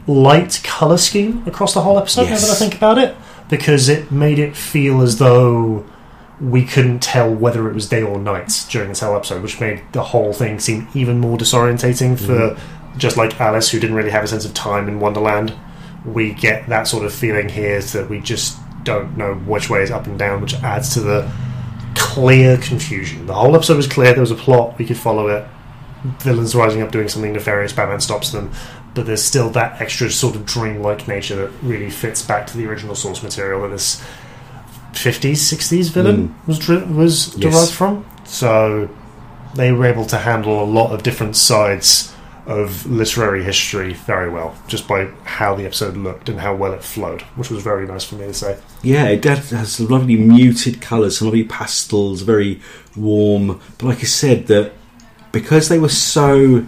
light 0.06 0.60
color 0.62 0.98
scheme 0.98 1.42
across 1.48 1.74
the 1.74 1.80
whole 1.80 1.98
episode. 1.98 2.28
Yes. 2.28 2.42
Now 2.42 2.46
that 2.46 2.54
I 2.54 2.58
think 2.60 2.76
about 2.76 2.98
it, 2.98 3.16
because 3.50 3.88
it 3.88 4.12
made 4.12 4.38
it 4.38 4.56
feel 4.56 5.00
as 5.00 5.18
though 5.18 5.84
we 6.40 6.64
couldn't 6.64 7.00
tell 7.00 7.32
whether 7.32 7.68
it 7.68 7.74
was 7.74 7.88
day 7.88 8.02
or 8.02 8.18
night 8.18 8.66
during 8.70 8.88
this 8.88 9.00
whole 9.00 9.16
episode, 9.16 9.42
which 9.42 9.60
made 9.60 9.82
the 9.92 10.02
whole 10.02 10.32
thing 10.32 10.60
seem 10.60 10.88
even 10.94 11.18
more 11.18 11.36
disorientating 11.36 12.18
for 12.18 12.54
mm-hmm. 12.54 12.98
just 12.98 13.16
like 13.16 13.40
Alice, 13.40 13.70
who 13.70 13.80
didn't 13.80 13.96
really 13.96 14.10
have 14.10 14.24
a 14.24 14.28
sense 14.28 14.44
of 14.44 14.54
time 14.54 14.88
in 14.88 15.00
Wonderland. 15.00 15.52
We 16.04 16.32
get 16.32 16.68
that 16.68 16.86
sort 16.86 17.04
of 17.04 17.12
feeling 17.12 17.48
here 17.48 17.80
that 17.80 18.08
we 18.08 18.20
just 18.20 18.56
don't 18.84 19.16
know 19.16 19.34
which 19.34 19.68
way 19.68 19.82
is 19.82 19.90
up 19.90 20.06
and 20.06 20.18
down, 20.18 20.40
which 20.40 20.54
adds 20.54 20.94
to 20.94 21.00
the 21.00 21.30
clear 21.96 22.56
confusion. 22.58 23.26
The 23.26 23.34
whole 23.34 23.54
episode 23.56 23.76
was 23.76 23.88
clear. 23.88 24.12
There 24.12 24.20
was 24.20 24.30
a 24.30 24.36
plot. 24.36 24.78
We 24.78 24.86
could 24.86 24.96
follow 24.96 25.28
it. 25.28 25.46
Villains 26.20 26.54
rising 26.54 26.82
up, 26.82 26.92
doing 26.92 27.08
something 27.08 27.32
nefarious. 27.32 27.72
Batman 27.72 28.00
stops 28.00 28.30
them, 28.30 28.52
but 28.94 29.06
there's 29.06 29.22
still 29.22 29.50
that 29.50 29.80
extra 29.80 30.08
sort 30.08 30.36
of 30.36 30.46
dreamlike 30.46 31.08
nature 31.08 31.34
that 31.34 31.50
really 31.62 31.90
fits 31.90 32.22
back 32.22 32.46
to 32.46 32.56
the 32.56 32.66
original 32.66 32.94
source 32.94 33.22
material 33.24 33.62
that 33.62 33.70
this 33.70 34.02
50s, 35.04 35.32
60s 35.32 35.90
villain 35.90 36.28
hmm. 36.28 36.46
was 36.46 36.58
dri- 36.58 36.84
was 36.84 37.36
Yes. 37.36 37.52
derived 37.52 37.72
from. 37.72 38.06
So 38.24 38.88
they 39.54 39.72
were 39.72 39.86
able 39.86 40.04
to 40.06 40.18
handle 40.18 40.62
a 40.62 40.64
lot 40.64 40.92
of 40.92 41.02
different 41.02 41.36
sides 41.36 42.12
of 42.46 42.86
literary 42.86 43.44
history 43.44 43.92
very 43.92 44.30
well, 44.30 44.56
just 44.68 44.88
by 44.88 45.08
how 45.24 45.54
the 45.54 45.66
episode 45.66 45.96
looked 45.98 46.30
and 46.30 46.40
how 46.40 46.54
well 46.54 46.72
it 46.72 46.82
flowed, 46.82 47.20
which 47.36 47.50
was 47.50 47.62
very 47.62 47.86
nice 47.86 48.04
for 48.04 48.14
me 48.14 48.26
to 48.26 48.32
say. 48.34 48.56
Yeah, 48.82 49.04
it 49.08 49.20
does- 49.20 49.50
has 49.50 49.72
some 49.72 49.88
lovely 49.88 50.16
muted 50.16 50.80
colours, 50.80 51.18
some 51.18 51.28
lovely 51.28 51.44
pastels, 51.44 52.22
very 52.22 52.60
warm. 52.96 53.60
But 53.76 53.86
like 53.86 53.98
I 53.98 54.04
said, 54.06 54.46
that 54.46 54.72
because 55.30 55.68
they 55.68 55.78
were 55.78 55.90
so 55.90 56.64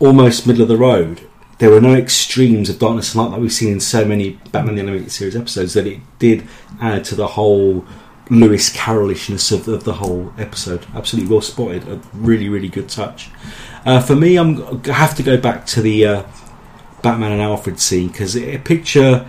almost 0.00 0.46
middle 0.46 0.62
of 0.62 0.68
the 0.68 0.76
road, 0.78 1.20
there 1.62 1.70
were 1.70 1.80
no 1.80 1.94
extremes 1.94 2.68
of 2.68 2.80
darkness 2.80 3.14
and 3.14 3.22
light 3.22 3.30
like 3.30 3.40
we've 3.40 3.52
seen 3.52 3.72
in 3.72 3.78
so 3.78 4.04
many 4.04 4.30
Batman 4.50 4.74
the 4.74 4.80
Animated 4.80 5.12
Series 5.12 5.36
episodes. 5.36 5.74
That 5.74 5.86
it 5.86 6.00
did 6.18 6.44
add 6.80 7.04
to 7.04 7.14
the 7.14 7.28
whole 7.28 7.84
Lewis 8.30 8.76
Carrollishness 8.76 9.52
of, 9.52 9.68
of 9.68 9.84
the 9.84 9.92
whole 9.92 10.34
episode. 10.38 10.84
Absolutely 10.92 11.30
well 11.30 11.40
spotted. 11.40 11.86
A 11.86 12.00
really, 12.14 12.48
really 12.48 12.68
good 12.68 12.88
touch. 12.88 13.30
Uh, 13.86 14.00
for 14.00 14.16
me, 14.16 14.36
I'm 14.36 14.82
I 14.86 14.92
have 14.92 15.14
to 15.18 15.22
go 15.22 15.36
back 15.36 15.64
to 15.66 15.80
the 15.80 16.04
uh, 16.04 16.22
Batman 17.00 17.30
and 17.30 17.40
Alfred 17.40 17.78
scene 17.78 18.08
because 18.08 18.36
a 18.36 18.58
picture 18.58 19.24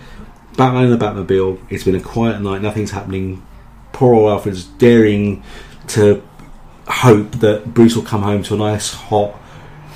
Batman 0.56 0.86
in 0.86 0.90
the 0.90 0.98
Batmobile. 0.98 1.60
It's 1.70 1.84
been 1.84 1.94
a 1.94 2.00
quiet 2.00 2.40
night. 2.40 2.62
Nothing's 2.62 2.90
happening. 2.90 3.46
Poor 3.92 4.12
old 4.12 4.28
Alfred's 4.28 4.64
daring 4.64 5.44
to 5.86 6.20
hope 6.88 7.30
that 7.36 7.74
Bruce 7.74 7.94
will 7.94 8.02
come 8.02 8.22
home 8.22 8.42
to 8.42 8.54
a 8.54 8.56
nice 8.56 8.92
hot 8.92 9.40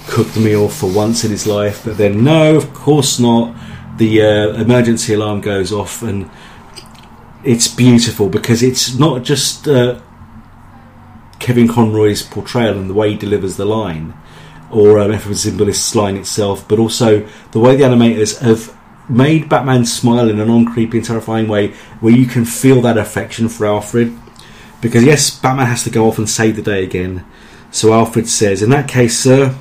cooked 0.09 0.37
meal 0.37 0.69
for 0.69 0.91
once 0.91 1.25
in 1.25 1.31
his 1.31 1.47
life. 1.47 1.85
But 1.85 1.99
then, 1.99 2.25
no, 2.25 2.57
of 2.57 2.73
course 2.75 3.19
not. 3.19 3.55
The 3.99 4.23
uh, 4.23 4.49
emergency 4.55 5.15
alarm 5.15 5.41
goes 5.41 5.73
off, 5.73 6.03
and 6.03 6.31
it's 7.45 7.69
beautiful 7.69 8.29
because 8.29 8.63
it's 8.63 8.99
not 8.99 9.23
just 9.23 9.69
uh, 9.69 10.01
Kevin 11.39 11.69
Conroy's 11.69 12.23
portrayal 12.23 12.79
and 12.79 12.91
the 12.91 12.95
way 12.95 13.11
he 13.11 13.17
delivers 13.17 13.57
the 13.57 13.65
line, 13.65 14.15
or 14.71 14.99
um, 14.99 15.13
Zimbalist's 15.13 15.95
line 15.95 16.17
itself, 16.17 16.67
but 16.69 16.79
also 16.79 17.27
the 17.53 17.61
way 17.61 17.77
the 17.77 17.85
animators 17.85 18.39
have 18.41 18.77
made 19.09 19.49
Batman 19.49 19.85
smile 19.85 20.29
in 20.29 20.39
a 20.39 20.45
non-creepy 20.45 20.99
and 20.99 21.07
terrifying 21.07 21.49
way, 21.49 21.73
where 22.01 22.15
you 22.15 22.27
can 22.27 22.45
feel 22.45 22.81
that 22.83 22.99
affection 22.99 23.49
for 23.49 23.67
Alfred. 23.67 24.17
Because 24.81 25.05
yes, 25.05 25.31
Batman 25.31 25.67
has 25.67 25.83
to 25.85 25.91
go 25.91 26.07
off 26.07 26.19
and 26.19 26.29
save 26.29 26.57
the 26.57 26.63
day 26.63 26.85
again. 26.85 27.25
So 27.71 27.93
Alfred 27.93 28.29
says, 28.29 28.63
"In 28.63 28.71
that 28.71 28.87
case, 28.87 29.19
sir, 29.19 29.57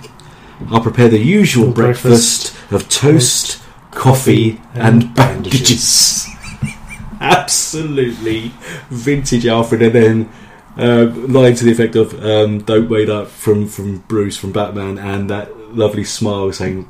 I'll 0.70 0.82
prepare 0.82 1.10
the 1.10 1.20
usual 1.20 1.72
breakfast, 1.72 2.56
of 2.72 2.90
toast, 2.90 3.62
coffee, 3.92 4.62
and, 4.74 5.04
and 5.04 5.16
bandages." 5.16 6.28
Absolutely 7.20 8.52
vintage 8.90 9.46
Alfred, 9.46 9.82
and 9.82 9.94
then 9.96 10.30
uh, 10.78 11.06
line 11.28 11.56
to 11.56 11.64
the 11.66 11.72
effect 11.72 11.96
of 11.96 12.14
um, 12.24 12.60
"Don't 12.60 12.90
wait 12.90 13.10
up" 13.10 13.28
from 13.28 13.68
from 13.68 14.00
Bruce 14.08 14.38
from 14.38 14.52
Batman, 14.52 14.98
and 14.98 15.30
that 15.30 15.76
lovely 15.76 16.04
smile 16.04 16.52
saying, 16.52 16.88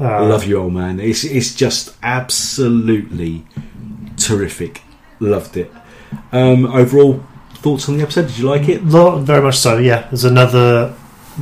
Uh, 0.00 0.24
love 0.26 0.44
you, 0.44 0.58
old 0.58 0.72
man." 0.72 1.00
It's 1.00 1.24
it's 1.24 1.54
just 1.54 1.94
absolutely 2.02 3.44
terrific. 4.16 4.82
Loved 5.20 5.56
it. 5.56 5.70
Um, 6.32 6.66
overall 6.66 7.22
thoughts 7.54 7.88
on 7.88 7.96
the 7.96 8.02
episode? 8.02 8.26
Did 8.26 8.38
you 8.38 8.48
like 8.48 8.68
it? 8.68 8.84
Lo- 8.84 9.18
very 9.18 9.40
much 9.42 9.56
so, 9.56 9.78
yeah. 9.78 10.02
There's 10.08 10.24
another 10.24 10.94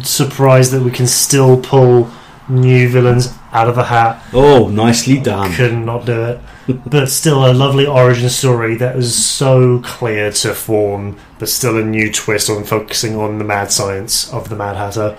surprise 0.03 0.70
that 0.70 0.83
we 0.83 0.90
can 0.90 1.07
still 1.07 1.61
pull 1.61 2.11
new 2.48 2.88
villains 2.88 3.33
out 3.53 3.68
of 3.68 3.76
the 3.76 3.85
hat. 3.85 4.22
Oh, 4.33 4.68
nicely 4.68 5.18
done. 5.18 5.53
Could 5.53 5.74
not 5.74 6.05
do 6.07 6.24
it. 6.24 6.40
but 6.87 7.07
still 7.07 7.50
a 7.50 7.53
lovely 7.53 7.87
origin 7.87 8.29
story 8.29 8.76
that 8.76 8.96
was 8.96 9.14
so 9.14 9.81
clear 9.81 10.31
to 10.33 10.55
form, 10.55 11.16
but 11.38 11.48
still 11.48 11.76
a 11.76 11.85
new 11.85 12.12
twist 12.12 12.50
on 12.50 12.64
focusing 12.64 13.16
on 13.16 13.38
the 13.38 13.44
mad 13.44 13.70
science 13.70 14.33
of 14.33 14.48
the 14.48 14.57
Mad 14.57 14.76
Hatter. 14.76 15.18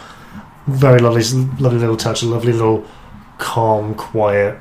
Very 0.68 1.00
lovely, 1.00 1.24
lovely 1.60 1.80
little 1.80 1.98
touch, 1.98 2.22
a 2.22 2.26
lovely 2.26 2.54
little 2.54 2.86
calm, 3.38 3.96
quiet 3.96 4.60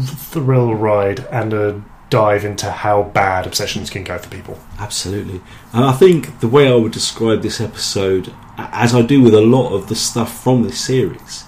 thrill 0.00 0.74
ride, 0.74 1.20
and 1.30 1.52
a 1.52 1.82
dive 2.10 2.44
into 2.44 2.70
how 2.70 3.04
bad 3.04 3.46
obsessions 3.46 3.88
can 3.88 4.04
go 4.04 4.18
for 4.18 4.28
people. 4.28 4.58
Absolutely. 4.78 5.40
And 5.72 5.84
I 5.84 5.92
think 5.92 6.40
the 6.40 6.48
way 6.48 6.68
I 6.68 6.74
would 6.74 6.92
describe 6.92 7.40
this 7.42 7.60
episode, 7.60 8.34
as 8.58 8.94
I 8.94 9.02
do 9.02 9.22
with 9.22 9.34
a 9.34 9.40
lot 9.40 9.72
of 9.72 9.88
the 9.88 9.94
stuff 9.94 10.42
from 10.42 10.62
this 10.62 10.80
series, 10.80 11.44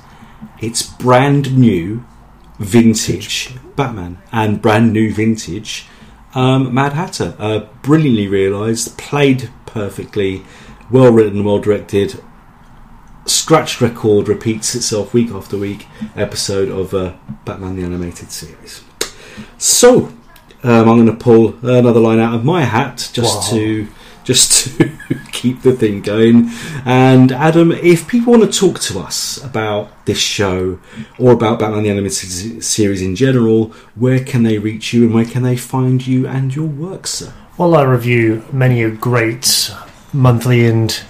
it's 0.58 0.82
brand 0.82 1.56
new, 1.58 2.04
vintage 2.58 3.50
Batman 3.76 4.18
and 4.32 4.62
brand 4.62 4.92
new 4.92 5.12
vintage 5.12 5.86
um, 6.34 6.72
Mad 6.74 6.92
Hatter. 6.92 7.34
Uh, 7.38 7.60
brilliantly 7.82 8.28
realised, 8.28 8.96
played 8.98 9.50
perfectly, 9.66 10.44
well 10.90 11.12
written, 11.12 11.44
well 11.44 11.58
directed. 11.58 12.22
Scratched 13.26 13.80
record 13.80 14.28
repeats 14.28 14.74
itself 14.74 15.14
week 15.14 15.30
after 15.30 15.56
week 15.56 15.86
episode 16.14 16.68
of 16.68 16.92
uh, 16.92 17.14
Batman 17.44 17.76
the 17.76 17.82
Animated 17.82 18.30
Series. 18.30 18.84
So, 19.56 20.06
um, 20.62 20.88
I'm 20.88 20.96
going 20.96 21.06
to 21.06 21.14
pull 21.14 21.54
another 21.62 22.00
line 22.00 22.18
out 22.18 22.34
of 22.34 22.44
my 22.44 22.62
hat 22.64 23.10
just 23.12 23.50
Wow. 23.52 23.58
to 23.58 23.88
just 24.24 24.78
to 24.78 24.93
keep 25.32 25.62
the 25.62 25.72
thing 25.72 26.00
going. 26.00 26.50
And 26.84 27.32
Adam, 27.32 27.72
if 27.72 28.08
people 28.08 28.32
want 28.34 28.50
to 28.50 28.58
talk 28.58 28.80
to 28.80 28.98
us 29.00 29.42
about 29.44 30.06
this 30.06 30.18
show 30.18 30.78
or 31.18 31.32
about 31.32 31.58
Batman 31.58 31.82
the 31.82 31.90
Animated 31.90 32.64
Series 32.64 33.02
in 33.02 33.16
general, 33.16 33.66
where 33.94 34.20
can 34.20 34.42
they 34.42 34.58
reach 34.58 34.92
you 34.92 35.04
and 35.04 35.14
where 35.14 35.24
can 35.24 35.42
they 35.42 35.56
find 35.56 36.06
you 36.06 36.26
and 36.26 36.54
your 36.54 36.66
work, 36.66 37.06
sir? 37.06 37.32
While 37.56 37.74
I 37.74 37.82
review 37.82 38.44
many 38.52 38.82
a 38.82 38.90
great 38.90 39.70
monthly 40.12 40.66
and 40.66 41.02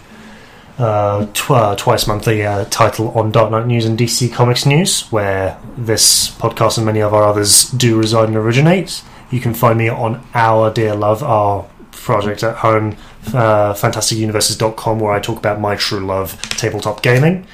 uh, 0.78 1.26
tw- 1.26 1.78
twice 1.78 2.07
monthly 2.07 2.44
uh, 2.44 2.64
title 2.66 3.11
on 3.11 3.30
Dark 3.30 3.50
Knight 3.50 3.66
News 3.66 3.85
and 3.85 3.98
DC 3.98 4.33
Comics 4.33 4.66
News, 4.66 5.11
where 5.12 5.59
this 5.76 6.30
podcast 6.33 6.76
and 6.76 6.87
many 6.87 7.00
of 7.00 7.14
our 7.14 7.22
others 7.22 7.70
do 7.70 7.96
reside 7.96 8.28
and 8.28 8.37
originate, 8.37 9.02
you 9.30 9.40
can 9.40 9.54
find 9.54 9.78
me 9.78 9.88
on 9.88 10.26
Our 10.35 10.72
Dear 10.72 10.94
Love, 10.94 11.22
our 11.22 11.68
project 11.92 12.42
at 12.42 12.57
home, 12.57 12.96
uh, 13.28 13.74
fantasticuniverses.com, 13.74 14.98
where 15.00 15.12
I 15.12 15.20
talk 15.20 15.38
about 15.38 15.60
my 15.60 15.76
true 15.76 16.00
love, 16.04 16.40
tabletop 16.50 17.02
gaming. 17.02 17.46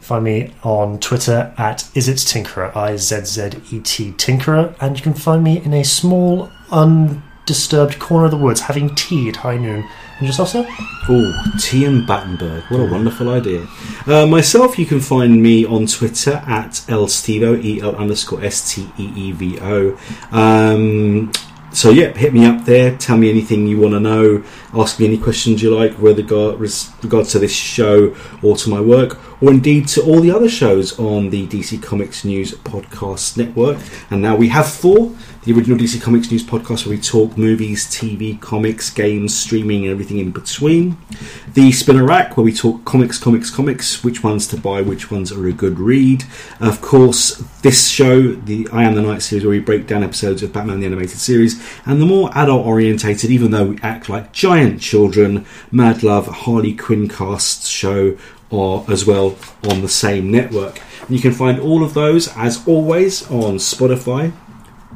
Find 0.00 0.24
me 0.24 0.54
on 0.62 0.98
Twitter 1.00 1.52
at 1.58 1.78
izzettinkerer, 1.94 2.74
I 2.74 2.96
Z 2.96 3.24
Z 3.26 3.50
E 3.70 3.80
T 3.80 4.12
Tinkerer, 4.12 4.74
and 4.80 4.96
you 4.96 5.02
can 5.02 5.12
find 5.14 5.44
me 5.44 5.62
in 5.62 5.74
a 5.74 5.84
small, 5.84 6.50
undisturbed 6.70 7.98
corner 7.98 8.26
of 8.26 8.30
the 8.30 8.38
woods 8.38 8.62
having 8.62 8.94
tea 8.94 9.28
at 9.28 9.36
high 9.36 9.58
noon. 9.58 9.86
And 10.18 10.26
just 10.26 10.40
also, 10.40 10.66
Oh, 11.10 11.32
T 11.60 11.84
and 11.84 12.06
Battenberg. 12.06 12.64
What 12.64 12.80
a 12.80 12.84
wonderful 12.86 13.28
idea. 13.30 13.66
Uh, 14.06 14.26
myself, 14.26 14.78
you 14.78 14.84
can 14.84 15.00
find 15.00 15.42
me 15.42 15.64
on 15.64 15.86
Twitter 15.86 16.42
at 16.46 16.72
el_steevo, 16.88 17.62
E-L 17.64 17.94
underscore 17.96 18.42
S-T-E-E-V-O. 18.44 19.98
Um, 20.32 21.32
so 21.72 21.90
yeah, 21.90 22.12
hit 22.12 22.32
me 22.32 22.46
up 22.46 22.64
there. 22.64 22.96
Tell 22.96 23.16
me 23.16 23.30
anything 23.30 23.66
you 23.66 23.78
want 23.78 23.94
to 23.94 24.00
know. 24.00 24.42
Ask 24.74 24.98
me 24.98 25.06
any 25.06 25.18
questions 25.18 25.62
you 25.62 25.74
like, 25.74 25.98
regard, 25.98 26.60
regards 26.60 27.32
to 27.32 27.38
this 27.38 27.52
show 27.52 28.16
or 28.42 28.56
to 28.56 28.70
my 28.70 28.80
work, 28.80 29.18
or 29.42 29.50
indeed 29.50 29.88
to 29.88 30.02
all 30.02 30.20
the 30.20 30.30
other 30.30 30.48
shows 30.48 30.98
on 30.98 31.30
the 31.30 31.46
DC 31.46 31.82
Comics 31.82 32.24
News 32.24 32.52
Podcast 32.52 33.36
Network. 33.36 33.78
And 34.10 34.22
now 34.22 34.34
we 34.34 34.48
have 34.48 34.68
four. 34.68 35.14
The 35.48 35.54
original 35.54 35.78
DC 35.78 36.02
Comics 36.02 36.30
News 36.30 36.44
podcast, 36.44 36.84
where 36.84 36.94
we 36.94 37.00
talk 37.00 37.38
movies, 37.38 37.86
TV, 37.86 38.38
comics, 38.38 38.90
games, 38.90 39.34
streaming, 39.34 39.84
and 39.84 39.92
everything 39.92 40.18
in 40.18 40.30
between. 40.30 40.98
The 41.54 41.72
Spinner 41.72 42.04
Rack, 42.04 42.36
where 42.36 42.44
we 42.44 42.52
talk 42.52 42.84
comics, 42.84 43.18
comics, 43.18 43.48
comics, 43.48 44.04
which 44.04 44.22
ones 44.22 44.46
to 44.48 44.58
buy, 44.58 44.82
which 44.82 45.10
ones 45.10 45.32
are 45.32 45.48
a 45.48 45.52
good 45.52 45.78
read. 45.78 46.24
Of 46.60 46.82
course, 46.82 47.36
this 47.62 47.88
show, 47.88 48.34
the 48.34 48.68
I 48.70 48.82
Am 48.82 48.94
the 48.94 49.00
Night 49.00 49.22
series, 49.22 49.42
where 49.42 49.52
we 49.52 49.58
break 49.58 49.86
down 49.86 50.04
episodes 50.04 50.42
of 50.42 50.52
Batman 50.52 50.80
the 50.80 50.86
Animated 50.86 51.16
Series, 51.16 51.58
and 51.86 51.98
the 51.98 52.04
more 52.04 52.28
adult 52.36 52.66
orientated, 52.66 53.30
even 53.30 53.50
though 53.50 53.68
we 53.68 53.78
act 53.78 54.10
like 54.10 54.34
giant 54.34 54.82
children, 54.82 55.46
Mad 55.70 56.02
Love, 56.02 56.26
Harley 56.26 56.74
Quinn 56.74 57.08
casts 57.08 57.68
show 57.68 58.18
are 58.52 58.84
as 58.86 59.06
well 59.06 59.38
on 59.64 59.80
the 59.80 59.88
same 59.88 60.30
network. 60.30 60.82
And 61.00 61.16
you 61.16 61.22
can 61.22 61.32
find 61.32 61.58
all 61.58 61.82
of 61.82 61.94
those, 61.94 62.28
as 62.36 62.66
always, 62.68 63.22
on 63.30 63.56
Spotify, 63.56 64.34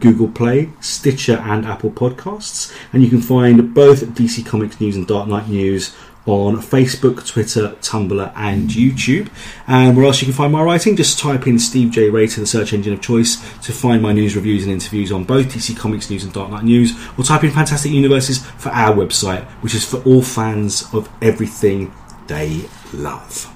Google 0.02 0.28
Play, 0.28 0.68
Stitcher, 0.80 1.38
and 1.38 1.64
Apple 1.64 1.90
Podcasts. 1.90 2.76
And 2.92 3.02
you 3.02 3.08
can 3.08 3.22
find 3.22 3.72
both 3.72 4.02
DC 4.08 4.44
Comics 4.44 4.80
News 4.80 4.96
and 4.96 5.06
Dark 5.06 5.28
Knight 5.28 5.48
News 5.48 5.96
on 6.26 6.56
Facebook, 6.56 7.26
Twitter, 7.26 7.70
Tumblr, 7.80 8.32
and 8.36 8.68
YouTube. 8.68 9.30
And 9.66 9.96
where 9.96 10.06
else 10.06 10.20
you 10.20 10.26
can 10.26 10.34
find 10.34 10.52
my 10.52 10.62
writing, 10.62 10.96
just 10.96 11.18
type 11.18 11.46
in 11.46 11.58
Steve 11.58 11.90
J. 11.90 12.10
Ray 12.10 12.26
to 12.26 12.40
the 12.40 12.46
search 12.46 12.72
engine 12.72 12.92
of 12.92 13.00
choice 13.00 13.36
to 13.60 13.72
find 13.72 14.02
my 14.02 14.12
news, 14.12 14.36
reviews, 14.36 14.64
and 14.64 14.72
interviews 14.72 15.10
on 15.10 15.24
both 15.24 15.46
DC 15.46 15.76
Comics 15.76 16.10
News 16.10 16.24
and 16.24 16.32
Dark 16.32 16.50
Knight 16.50 16.64
News, 16.64 16.92
or 17.16 17.24
type 17.24 17.44
in 17.44 17.50
Fantastic 17.50 17.92
Universes 17.92 18.44
for 18.44 18.68
our 18.70 18.94
website, 18.94 19.44
which 19.62 19.74
is 19.74 19.84
for 19.84 20.02
all 20.02 20.22
fans 20.22 20.84
of 20.92 21.08
everything 21.22 21.92
they 22.26 22.64
love. 22.92 23.48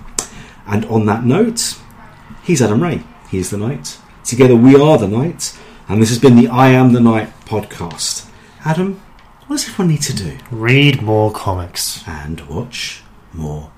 And 0.67 0.85
on 0.87 1.07
that 1.07 1.25
note, 1.25 1.79
he's 2.43 2.63
Adam 2.63 2.83
Ray. 2.83 3.03
He 3.31 3.39
is 3.39 3.51
the 3.51 3.59
Night. 3.59 3.99
Together 4.25 4.57
we 4.57 4.75
are 4.75 4.99
the 4.99 5.09
Night. 5.09 5.57
And 5.89 6.03
this 6.03 6.09
has 6.09 6.19
been 6.19 6.37
the 6.37 6.49
I 6.49 6.71
Am 6.71 6.93
the 6.93 7.01
Night 7.01 7.31
podcast. 7.45 8.29
Adam, 8.65 9.01
what 9.47 9.57
does 9.57 9.69
everyone 9.69 9.93
need 9.93 10.03
to 10.03 10.15
do? 10.15 10.37
read 10.51 11.01
more 11.01 11.31
comics. 11.31 12.03
And 12.09 12.41
watch 12.49 13.03
more 13.33 13.71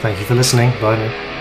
Thank 0.00 0.18
you 0.18 0.24
for 0.24 0.34
listening. 0.34 0.70
Bye 0.80 0.96
now. 0.96 1.31